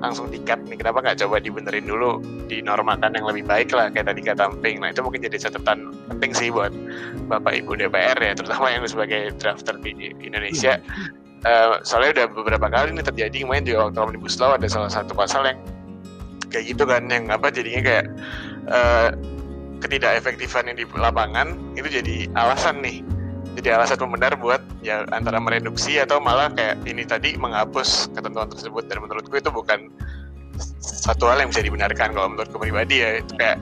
langsung 0.04 0.28
dikat 0.28 0.60
nih. 0.68 0.76
Kenapa 0.76 1.00
nggak 1.00 1.24
coba 1.24 1.40
dibenerin 1.40 1.88
dulu 1.88 2.20
dinormalkan 2.46 3.16
yang 3.16 3.24
lebih 3.24 3.44
baik 3.48 3.72
lah 3.72 3.88
kayak 3.88 4.12
tadi 4.12 4.20
kata 4.20 4.52
Ping 4.60 4.84
nah 4.84 4.92
itu 4.92 5.00
mungkin 5.00 5.24
jadi 5.24 5.36
catatan 5.48 5.96
penting 6.12 6.32
sih 6.36 6.48
buat 6.52 6.70
bapak 7.32 7.64
ibu 7.64 7.72
DPR 7.74 8.18
ya 8.20 8.32
terutama 8.36 8.68
yang 8.68 8.84
sebagai 8.84 9.32
drafter 9.40 9.80
di 9.80 10.12
Indonesia. 10.20 10.76
Uh, 11.44 11.76
soalnya 11.84 12.24
udah 12.24 12.26
beberapa 12.32 12.66
kali 12.72 12.96
ini 12.96 13.04
terjadi 13.04 13.44
kemarin 13.44 13.68
juga 13.68 13.92
waktu 13.92 13.98
omnibus 14.00 14.40
law 14.40 14.56
ada 14.56 14.64
salah 14.64 14.88
satu 14.88 15.12
pasal 15.12 15.44
yang 15.44 15.60
kayak 16.48 16.72
gitu 16.72 16.88
kan 16.88 17.04
yang 17.12 17.28
apa 17.28 17.52
jadinya 17.52 17.84
kayak 17.84 18.06
uh, 18.72 19.12
ketidakefektifan 19.84 20.72
yang 20.72 20.76
di 20.80 20.88
lapangan 20.96 21.52
itu 21.76 22.00
jadi 22.00 22.32
alasan 22.32 22.80
nih 22.80 23.04
jadi 23.54 23.78
alasan 23.78 24.02
pembenar 24.02 24.34
buat 24.34 24.58
ya 24.82 25.06
antara 25.14 25.38
mereduksi 25.38 26.02
atau 26.02 26.18
malah 26.18 26.50
kayak 26.50 26.82
ini 26.90 27.06
tadi 27.06 27.38
menghapus 27.38 28.10
ketentuan 28.10 28.50
tersebut. 28.50 28.90
Dan 28.90 29.06
menurutku 29.06 29.38
itu 29.38 29.50
bukan 29.54 29.94
satu 30.82 31.30
hal 31.30 31.42
yang 31.46 31.50
bisa 31.54 31.62
dibenarkan 31.62 32.18
kalau 32.18 32.28
menurutku 32.34 32.58
pribadi 32.58 33.06
ya. 33.06 33.22
Itu 33.22 33.32
kayak 33.38 33.58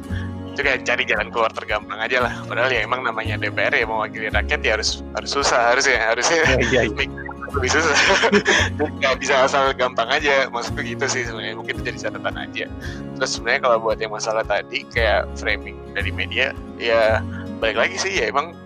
itu 0.52 0.61
kayak 0.64 0.81
cari 0.85 1.02
jalan 1.09 1.28
keluar 1.28 1.52
tergampang 1.52 2.00
aja 2.00 2.24
lah. 2.24 2.33
Padahal 2.48 2.72
ya 2.72 2.81
emang 2.85 3.05
namanya 3.05 3.37
DPR 3.37 3.72
ya 3.72 3.85
mewakili 3.85 4.33
rakyat 4.33 4.61
ya 4.64 4.72
harus 4.81 5.05
harus 5.12 5.31
susah 5.33 5.76
harus 5.76 5.85
ya 5.85 6.00
harusnya 6.12 6.40
ya, 6.40 6.57
ya, 6.57 6.83
ya. 6.88 7.07
lebih 7.52 7.70
susah. 7.72 7.96
Nggak 9.00 9.14
bisa 9.20 9.44
asal 9.44 9.76
gampang 9.76 10.09
aja. 10.09 10.48
Maksudku 10.48 10.81
gitu 10.81 11.05
sih 11.05 11.28
sebenarnya. 11.28 11.61
Mungkin 11.61 11.81
itu 11.81 11.92
jadi 11.92 11.98
catatan 12.09 12.37
aja. 12.48 12.64
Terus 13.20 13.31
sebenarnya 13.37 13.61
kalau 13.68 13.76
buat 13.85 14.00
yang 14.00 14.12
masalah 14.16 14.40
tadi 14.40 14.88
kayak 14.88 15.28
framing 15.37 15.76
dari 15.92 16.09
media 16.09 16.57
ya 16.81 17.20
balik 17.61 17.76
lagi 17.76 17.96
sih 18.00 18.12
ya 18.16 18.33
emang 18.33 18.57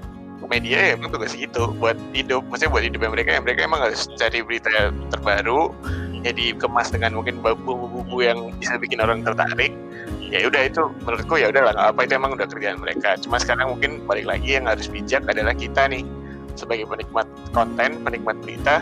media 0.49 0.79
ya 0.79 0.91
emang 0.99 1.13
tugas 1.13 1.35
gitu 1.35 1.75
buat 1.77 1.99
hidup. 2.17 2.43
Maksudnya 2.49 2.73
buat 2.73 2.85
hidupnya 2.87 3.11
mereka 3.13 3.31
ya 3.37 3.41
mereka 3.43 3.61
emang 3.67 3.81
harus 3.83 4.09
cari 4.19 4.41
berita 4.43 4.91
terbaru 5.11 5.71
ya 6.27 6.33
dikemas 6.35 6.91
dengan 6.91 7.15
mungkin 7.15 7.39
bumbu-bumbu 7.39 8.19
yang 8.25 8.51
bisa 8.59 8.75
bikin 8.81 8.99
orang 8.99 9.23
tertarik. 9.23 9.71
Ya 10.27 10.43
udah 10.47 10.67
itu 10.67 10.83
menurutku 11.07 11.39
ya 11.39 11.55
udah 11.55 11.63
lah 11.71 11.75
apa 11.95 12.03
itu 12.03 12.19
emang 12.19 12.35
udah 12.35 12.47
kerjaan 12.51 12.83
mereka. 12.83 13.15
Cuma 13.23 13.39
sekarang 13.39 13.79
mungkin 13.79 14.03
balik 14.07 14.27
lagi 14.27 14.59
yang 14.59 14.67
harus 14.67 14.91
bijak 14.91 15.23
adalah 15.31 15.55
kita 15.55 15.87
nih 15.87 16.03
sebagai 16.57 16.89
penikmat 16.89 17.29
konten 17.53 18.01
penikmat 18.01 18.35
berita 18.41 18.81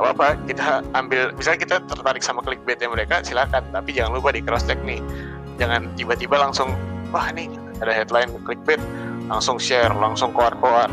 apa 0.00 0.16
apa 0.16 0.26
kita 0.48 0.80
ambil 0.96 1.28
misalnya 1.36 1.60
kita 1.60 1.76
tertarik 1.84 2.24
sama 2.24 2.42
clickbaitnya 2.42 2.90
mereka 2.90 3.22
silakan. 3.22 3.62
Tapi 3.70 3.94
jangan 3.94 4.18
lupa 4.18 4.34
di 4.34 4.42
cross 4.42 4.66
check 4.66 4.80
nih. 4.82 4.98
Jangan 5.62 5.92
tiba-tiba 5.94 6.40
langsung 6.40 6.74
wah 7.14 7.30
nih 7.30 7.46
ada 7.78 7.92
headline 7.94 8.30
clickbait 8.42 8.80
langsung 9.30 9.56
share 9.62 9.94
langsung 9.94 10.34
keluar-keluar. 10.34 10.90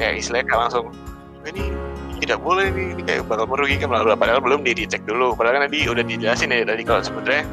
Kayak 0.00 0.24
istilahnya 0.24 0.46
kayak 0.48 0.60
langsung 0.66 0.86
ini 1.44 1.64
tidak 2.24 2.40
boleh 2.40 2.72
nih 2.72 2.86
ini 2.96 3.02
kayak 3.04 3.28
bakal 3.28 3.44
merugikan 3.44 3.92
bla 3.92 4.16
padahal 4.16 4.40
belum 4.40 4.64
di 4.64 4.72
dicek 4.72 5.04
dulu. 5.04 5.36
Padahal 5.36 5.60
kan 5.60 5.62
tadi 5.68 5.84
udah 5.84 6.00
dijelasin 6.00 6.50
ya 6.50 6.64
tadi 6.64 6.82
kalau 6.82 7.04
sebenarnya 7.04 7.44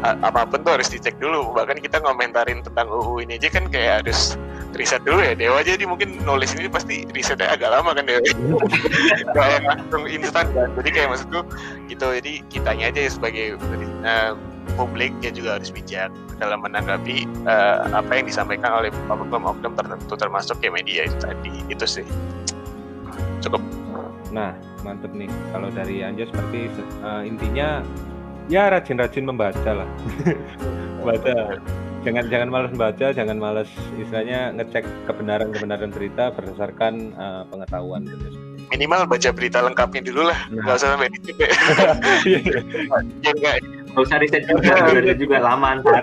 apa 0.00 0.48
pun 0.48 0.60
tuh 0.66 0.74
harus 0.74 0.90
dicek 0.90 1.14
dulu. 1.22 1.54
Bahkan 1.54 1.78
kita 1.78 2.02
ngomentarin 2.02 2.66
tentang 2.66 2.90
UU 2.90 3.22
ini 3.22 3.38
aja 3.38 3.48
kan 3.54 3.70
kayak 3.70 4.02
harus 4.04 4.34
riset 4.74 5.02
dulu 5.06 5.22
ya. 5.22 5.38
Dewa 5.38 5.62
jadi 5.62 5.86
mungkin 5.86 6.18
nulis 6.26 6.50
ini 6.58 6.66
pasti 6.66 7.06
risetnya 7.14 7.54
agak 7.54 7.70
lama 7.70 7.94
kan 7.94 8.04
Dewa. 8.08 8.20
Kayak 9.36 9.60
langsung 9.66 10.02
instan 10.10 10.46
kan. 10.50 10.68
Jadi 10.74 10.90
kayak 10.90 11.08
maksudku 11.14 11.40
gitu. 11.86 12.06
Jadi 12.18 12.32
kitanya 12.50 12.90
aja 12.90 13.00
sebagai 13.12 13.58
uh, 14.02 14.32
publik 14.74 15.12
ya 15.20 15.30
juga 15.32 15.58
harus 15.58 15.68
bijak 15.72 16.12
dalam 16.40 16.64
menanggapi 16.64 17.28
uh, 17.44 17.90
apa 17.92 18.22
yang 18.22 18.26
disampaikan 18.28 18.70
oleh 18.80 18.90
oknum-oknum 19.12 19.76
tertentu 19.76 20.14
termasuk 20.16 20.56
ya 20.64 20.70
media 20.72 21.08
itu 21.08 21.16
tadi. 21.20 21.52
Itu 21.68 21.84
sih. 21.84 22.06
Cukup. 23.44 23.60
Nah 24.32 24.56
mantep 24.86 25.12
nih. 25.12 25.28
Kalau 25.52 25.68
dari 25.68 26.00
Anja 26.00 26.28
seperti 26.28 26.72
uh, 27.04 27.22
intinya 27.26 27.84
ya 28.48 28.72
rajin-rajin 28.72 29.24
membaca 29.28 29.84
lah. 29.84 29.88
Baca. 31.06 31.60
Jangan 32.00 32.32
jangan 32.32 32.48
malas 32.48 32.72
membaca 32.72 33.12
jangan 33.12 33.36
malas 33.36 33.68
istilahnya 34.00 34.56
ngecek 34.56 34.88
kebenaran 35.04 35.52
kebenaran 35.52 35.92
berita 35.92 36.32
berdasarkan 36.32 37.12
uh, 37.12 37.44
pengetahuan. 37.52 38.08
Gitu 38.08 38.50
minimal 38.70 39.02
baca 39.10 39.30
berita 39.34 39.58
lengkapnya 39.60 40.02
dulu 40.06 40.30
lah. 40.30 40.46
Nah. 40.48 40.62
nggak 40.62 40.76
usah 40.78 40.88
sampai 40.94 41.10
dicek 41.10 41.36
ya 41.42 43.30
enggak 43.34 43.56
nggak 43.90 44.02
usah 44.06 44.18
riset 44.22 44.42
juga 44.46 44.74
udah 44.94 45.16
juga 45.18 45.36
lama 45.42 45.82
ntar 45.82 46.02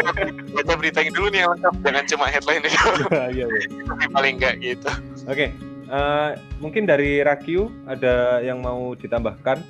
baca 0.54 0.72
beritanya 0.78 1.10
dulu 1.10 1.26
nih 1.34 1.40
yang 1.42 1.50
lengkap 1.58 1.74
jangan 1.82 2.04
cuma 2.06 2.24
headline 2.30 2.62
itu 2.62 2.78
iya, 3.34 3.44
iya. 3.46 3.68
paling 4.14 4.34
enggak 4.38 4.54
gitu 4.62 4.90
oke 5.26 5.34
okay. 5.34 5.48
uh, 5.90 5.94
eh, 5.94 6.30
mungkin 6.62 6.86
dari 6.86 7.20
Rakyu 7.26 7.70
ada 7.90 8.38
yang 8.42 8.62
mau 8.62 8.94
ditambahkan 8.94 9.62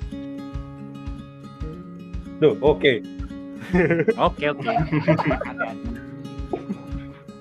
Duh, 2.35 2.51
oke. 2.59 2.99
Oke, 4.27 4.51
oke. 4.51 4.73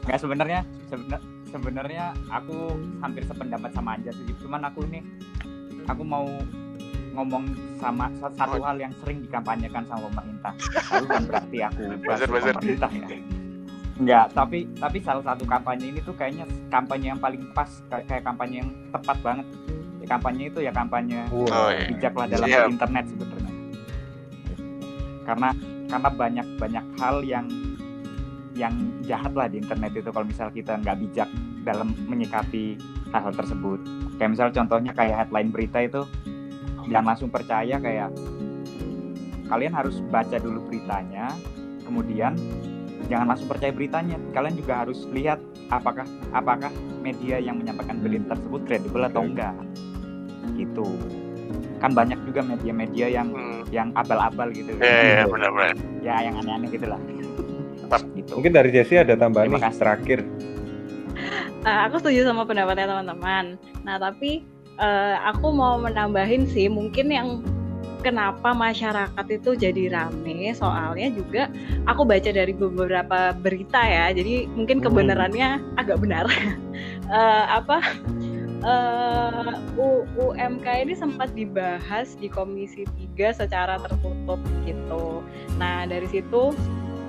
Nggak 0.06 0.18
sebenarnya 0.22 0.62
sebenarnya 0.86 1.18
sebenarnya 1.54 2.04
aku 2.34 2.74
hampir 2.98 3.22
sependapat 3.22 3.70
sama 3.70 3.94
Anja 3.94 4.10
sih 4.10 4.26
cuman 4.42 4.66
aku 4.66 4.82
ini 4.90 5.06
aku 5.86 6.02
mau 6.02 6.26
ngomong 7.14 7.44
sama 7.78 8.10
satu 8.18 8.58
hal 8.60 8.76
yang 8.76 8.92
sering 9.02 9.22
dikampanyekan 9.22 9.86
sama 9.86 10.10
pemerintah 10.10 10.52
bukan 11.00 11.22
berarti 11.30 11.58
aku 11.62 11.82
buzzer, 12.02 12.28
buzzer. 12.28 12.54
pemerintah 12.58 12.90
ya 12.90 13.06
Enggak, 13.94 14.34
tapi 14.34 14.66
tapi 14.74 14.98
salah 14.98 15.22
satu 15.22 15.46
kampanye 15.46 15.94
ini 15.94 16.02
tuh 16.02 16.18
kayaknya 16.18 16.42
kampanye 16.66 17.14
yang 17.14 17.20
paling 17.22 17.46
pas 17.54 17.70
kayak 17.86 18.26
kampanye 18.26 18.66
yang 18.66 18.70
tepat 18.90 19.14
banget. 19.22 19.46
Ya, 20.02 20.06
kampanye 20.10 20.44
itu 20.50 20.58
ya 20.66 20.72
kampanye 20.74 21.22
oh, 21.30 21.70
iya. 21.70 21.86
bijaklah 21.94 22.26
dalam 22.26 22.48
yeah. 22.50 22.66
internet 22.66 23.06
sebetulnya. 23.06 23.52
Karena 25.22 25.48
karena 25.86 26.10
banyak 26.10 26.46
banyak 26.58 26.84
hal 26.98 27.22
yang 27.22 27.46
yang 28.58 28.74
jahat 29.06 29.30
lah 29.34 29.46
di 29.46 29.62
internet 29.62 29.94
itu 29.94 30.10
kalau 30.10 30.26
misal 30.26 30.50
kita 30.50 30.74
nggak 30.82 30.98
bijak 30.98 31.30
dalam 31.62 31.94
menyikapi 32.10 32.78
hal-hal 33.10 33.34
tersebut 33.34 33.78
kayak 34.18 34.30
misal 34.30 34.48
contohnya 34.54 34.94
kayak 34.94 35.26
headline 35.26 35.50
berita 35.50 35.82
itu 35.82 36.02
jangan 36.88 37.06
langsung 37.14 37.30
percaya 37.32 37.76
kayak 37.80 38.10
kalian 39.48 39.72
harus 39.76 40.00
baca 40.08 40.36
dulu 40.40 40.64
beritanya 40.72 41.28
kemudian 41.84 42.32
jangan 43.08 43.26
langsung 43.32 43.48
percaya 43.48 43.72
beritanya. 43.72 44.16
Kalian 44.32 44.56
juga 44.56 44.84
harus 44.84 45.04
lihat 45.12 45.38
apakah 45.68 46.06
apakah 46.32 46.72
media 47.04 47.40
yang 47.40 47.60
menyampaikan 47.60 48.00
berita 48.00 48.36
tersebut 48.36 48.60
kredibel 48.64 49.02
atau 49.04 49.22
enggak. 49.24 49.54
Gitu. 50.56 50.86
Kan 51.80 51.92
banyak 51.92 52.16
juga 52.24 52.40
media-media 52.40 53.06
yang 53.12 53.28
hmm. 53.32 53.68
yang 53.68 53.92
abal-abal 53.92 54.48
gitu. 54.52 54.72
Ya 54.80 54.84
yeah, 54.84 55.02
yeah, 55.04 55.26
benar-benar. 55.28 55.74
Ya 56.00 56.14
yang 56.24 56.34
aneh-aneh 56.40 56.68
gitulah 56.72 57.00
gitu. 57.08 57.30
Mungkin 58.40 58.52
dari 58.56 58.70
Jesse 58.72 58.98
ada 58.98 59.14
tambahan 59.14 59.52
nih 59.52 59.62
terakhir. 59.76 60.24
Uh, 61.64 61.80
aku 61.88 61.96
setuju 62.00 62.28
sama 62.28 62.44
pendapatnya 62.44 62.88
teman-teman. 62.88 63.56
Nah 63.84 63.96
tapi 64.00 64.44
uh, 64.78 65.16
aku 65.34 65.50
mau 65.52 65.78
menambahin 65.78 66.46
sih 66.48 66.66
mungkin 66.70 67.10
yang 67.10 67.28
kenapa 68.04 68.52
masyarakat 68.52 69.26
itu 69.32 69.56
jadi 69.56 69.88
rame 69.88 70.52
soalnya 70.52 71.08
juga 71.08 71.48
aku 71.88 72.04
baca 72.04 72.28
dari 72.28 72.52
beberapa 72.52 73.32
berita 73.32 73.80
ya 73.80 74.12
jadi 74.12 74.44
mungkin 74.52 74.78
hmm. 74.78 74.84
kebenarannya 74.84 75.48
hmm. 75.58 75.80
agak 75.80 75.98
benar 76.04 76.28
uh, 77.08 77.44
apa 77.58 77.80
uh, 78.60 79.56
UMK 80.20 80.66
ini 80.84 80.94
sempat 80.94 81.32
dibahas 81.32 82.12
di 82.20 82.28
Komisi 82.28 82.84
3 83.16 83.40
secara 83.40 83.80
tertutup 83.80 84.38
gitu 84.68 85.24
nah 85.56 85.88
dari 85.88 86.06
situ 86.12 86.52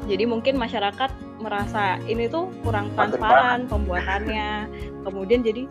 jadi 0.08 0.23
mungkin 0.30 0.56
masyarakat 0.56 1.12
merasa 1.43 1.99
ini 2.08 2.32
tuh 2.32 2.47
kurang 2.63 2.93
transparan 2.95 3.67
pembuatannya 3.67 4.71
kemudian 5.04 5.43
jadi 5.43 5.67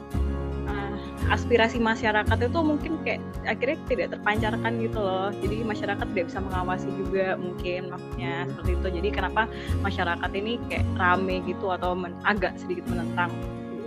aspirasi 1.33 1.81
masyarakat 1.81 2.39
itu 2.51 2.61
mungkin 2.61 3.01
kayak 3.05 3.21
akhirnya 3.49 3.79
tidak 3.89 4.07
terpancarkan 4.19 4.73
gitu 4.81 4.99
loh. 5.01 5.29
Jadi 5.41 5.57
masyarakat 5.65 6.07
tidak 6.13 6.25
bisa 6.29 6.41
mengawasi 6.45 6.89
juga 6.97 7.27
mungkin 7.41 7.81
maksudnya 7.93 8.33
seperti 8.51 8.71
itu. 8.77 8.89
Jadi 9.01 9.09
kenapa 9.13 9.43
masyarakat 9.81 10.31
ini 10.37 10.53
kayak 10.69 10.87
rame 11.01 11.37
gitu 11.49 11.73
atau 11.73 11.97
men- 11.97 12.17
agak 12.29 12.57
sedikit 12.61 12.85
menentang 12.91 13.33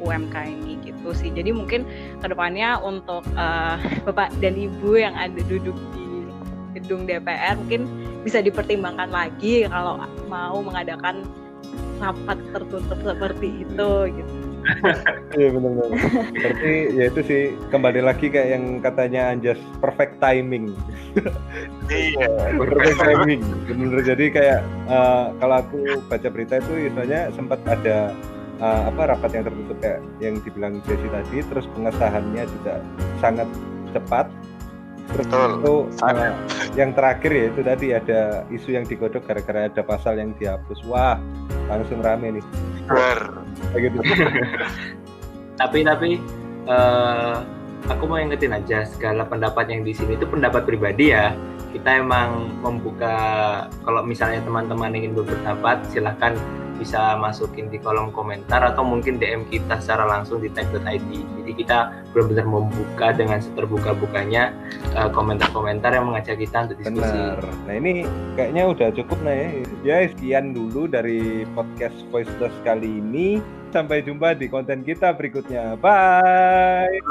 UMK 0.01 0.35
ini 0.45 0.77
gitu 0.85 1.09
sih. 1.13 1.29
Jadi 1.33 1.53
mungkin 1.53 1.85
ke 2.21 2.27
depannya 2.29 2.77
untuk 2.81 3.25
eh, 3.37 3.75
bapak 4.07 4.33
dan 4.41 4.57
ibu 4.57 4.97
yang 4.97 5.13
ada 5.13 5.41
duduk 5.45 5.77
di 5.93 6.05
gedung 6.77 7.09
DPR 7.09 7.57
mungkin 7.57 7.89
bisa 8.21 8.43
dipertimbangkan 8.43 9.09
lagi 9.09 9.65
kalau 9.65 9.97
mau 10.29 10.61
mengadakan 10.61 11.25
rapat 11.97 12.37
tertutup 12.53 12.99
seperti 13.01 13.65
itu 13.65 13.89
gitu 14.13 14.46
Iya 15.37 15.49
benar-benar. 15.53 15.89
Berarti 16.33 16.73
ya 16.95 17.03
itu 17.09 17.21
sih 17.23 17.41
kembali 17.69 18.01
lagi 18.03 18.27
kayak 18.31 18.49
yang 18.57 18.65
katanya 18.83 19.31
Anjas 19.31 19.59
perfect 19.79 20.19
timing. 20.19 20.73
Iya. 21.91 22.27
perfect 22.59 22.99
timing. 22.99 23.41
Benar 23.67 24.01
jadi 24.03 24.25
kayak 24.31 24.59
eh, 24.89 25.25
kalau 25.39 25.55
aku 25.61 25.79
baca 26.07 26.27
berita 26.31 26.59
itu 26.59 26.89
misalnya 26.89 27.31
sempat 27.35 27.59
ada 27.67 28.11
eh, 28.59 28.81
apa 28.89 29.01
rapat 29.15 29.29
yang 29.37 29.43
tertutup 29.47 29.77
kayak 29.79 30.01
yang 30.19 30.35
dibilang 30.41 30.73
Jesse 30.83 31.07
tadi, 31.07 31.37
terus 31.47 31.65
pengesahannya 31.75 32.43
juga 32.59 32.73
sangat 33.23 33.47
cepat. 33.95 34.27
Terus 35.07 35.23
Betul. 35.31 35.51
itu 35.63 35.73
eh, 36.03 36.33
yang 36.75 36.91
terakhir 36.91 37.31
ya 37.31 37.45
itu 37.47 37.61
tadi 37.63 37.87
ada 37.95 38.43
isu 38.51 38.75
yang 38.75 38.83
digodok 38.83 39.23
gara-gara 39.23 39.71
ada 39.71 39.81
pasal 39.83 40.19
yang 40.19 40.35
dihapus. 40.35 40.83
Wah, 40.89 41.15
langsung 41.71 42.03
rame 42.03 42.39
nih. 42.39 42.45
Kayak 42.87 43.81
gitu. 43.91 43.97
tapi 45.59 45.79
tapi 45.83 46.11
eh, 46.69 47.37
aku 47.89 48.03
mau 48.05 48.19
ingetin 48.21 48.53
aja 48.53 48.85
segala 48.85 49.25
pendapat 49.25 49.69
yang 49.69 49.81
di 49.81 49.93
sini 49.93 50.15
itu 50.15 50.25
pendapat 50.27 50.65
pribadi 50.65 51.11
ya 51.11 51.33
kita 51.75 51.99
emang 51.99 52.57
membuka 52.63 53.15
kalau 53.83 54.01
misalnya 54.01 54.39
teman-teman 54.41 54.95
ingin 54.95 55.13
berpendapat 55.13 55.83
silahkan 55.91 56.33
bisa 56.77 57.17
masukin 57.17 57.67
di 57.67 57.81
kolom 57.81 58.13
komentar 58.13 58.63
atau 58.63 58.85
mungkin 58.85 59.17
DM 59.17 59.49
kita 59.49 59.81
secara 59.81 60.05
langsung 60.07 60.39
di 60.39 60.49
tag.id. 60.53 61.09
Jadi 61.11 61.51
kita 61.57 61.91
benar-benar 62.13 62.47
membuka 62.47 63.07
dengan 63.11 63.41
seterbuka-bukanya 63.41 64.53
eh, 64.95 65.09
komentar-komentar 65.11 65.91
yang 65.97 66.07
mengajak 66.07 66.37
kita 66.39 66.69
untuk 66.69 66.77
diskusi. 66.79 67.01
Benar. 67.01 67.41
Nah 67.65 67.73
ini 67.75 67.93
kayaknya 68.37 68.63
udah 68.69 68.89
cukup 68.93 69.17
nih 69.25 69.35
ya. 69.35 69.47
Ya 69.83 69.97
sekian 70.13 70.55
dulu 70.55 70.85
dari 70.87 71.43
podcast 71.57 71.97
Voiceless 72.13 72.53
kali 72.63 73.01
ini. 73.01 73.43
Sampai 73.75 73.99
jumpa 73.99 74.31
di 74.37 74.47
konten 74.47 74.87
kita 74.87 75.11
berikutnya. 75.11 75.75
Bye. 75.81 77.03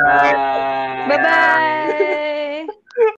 Bye 0.00 0.34
bye. 0.34 1.06
bye, 1.06 1.18
-bye. 1.18 2.79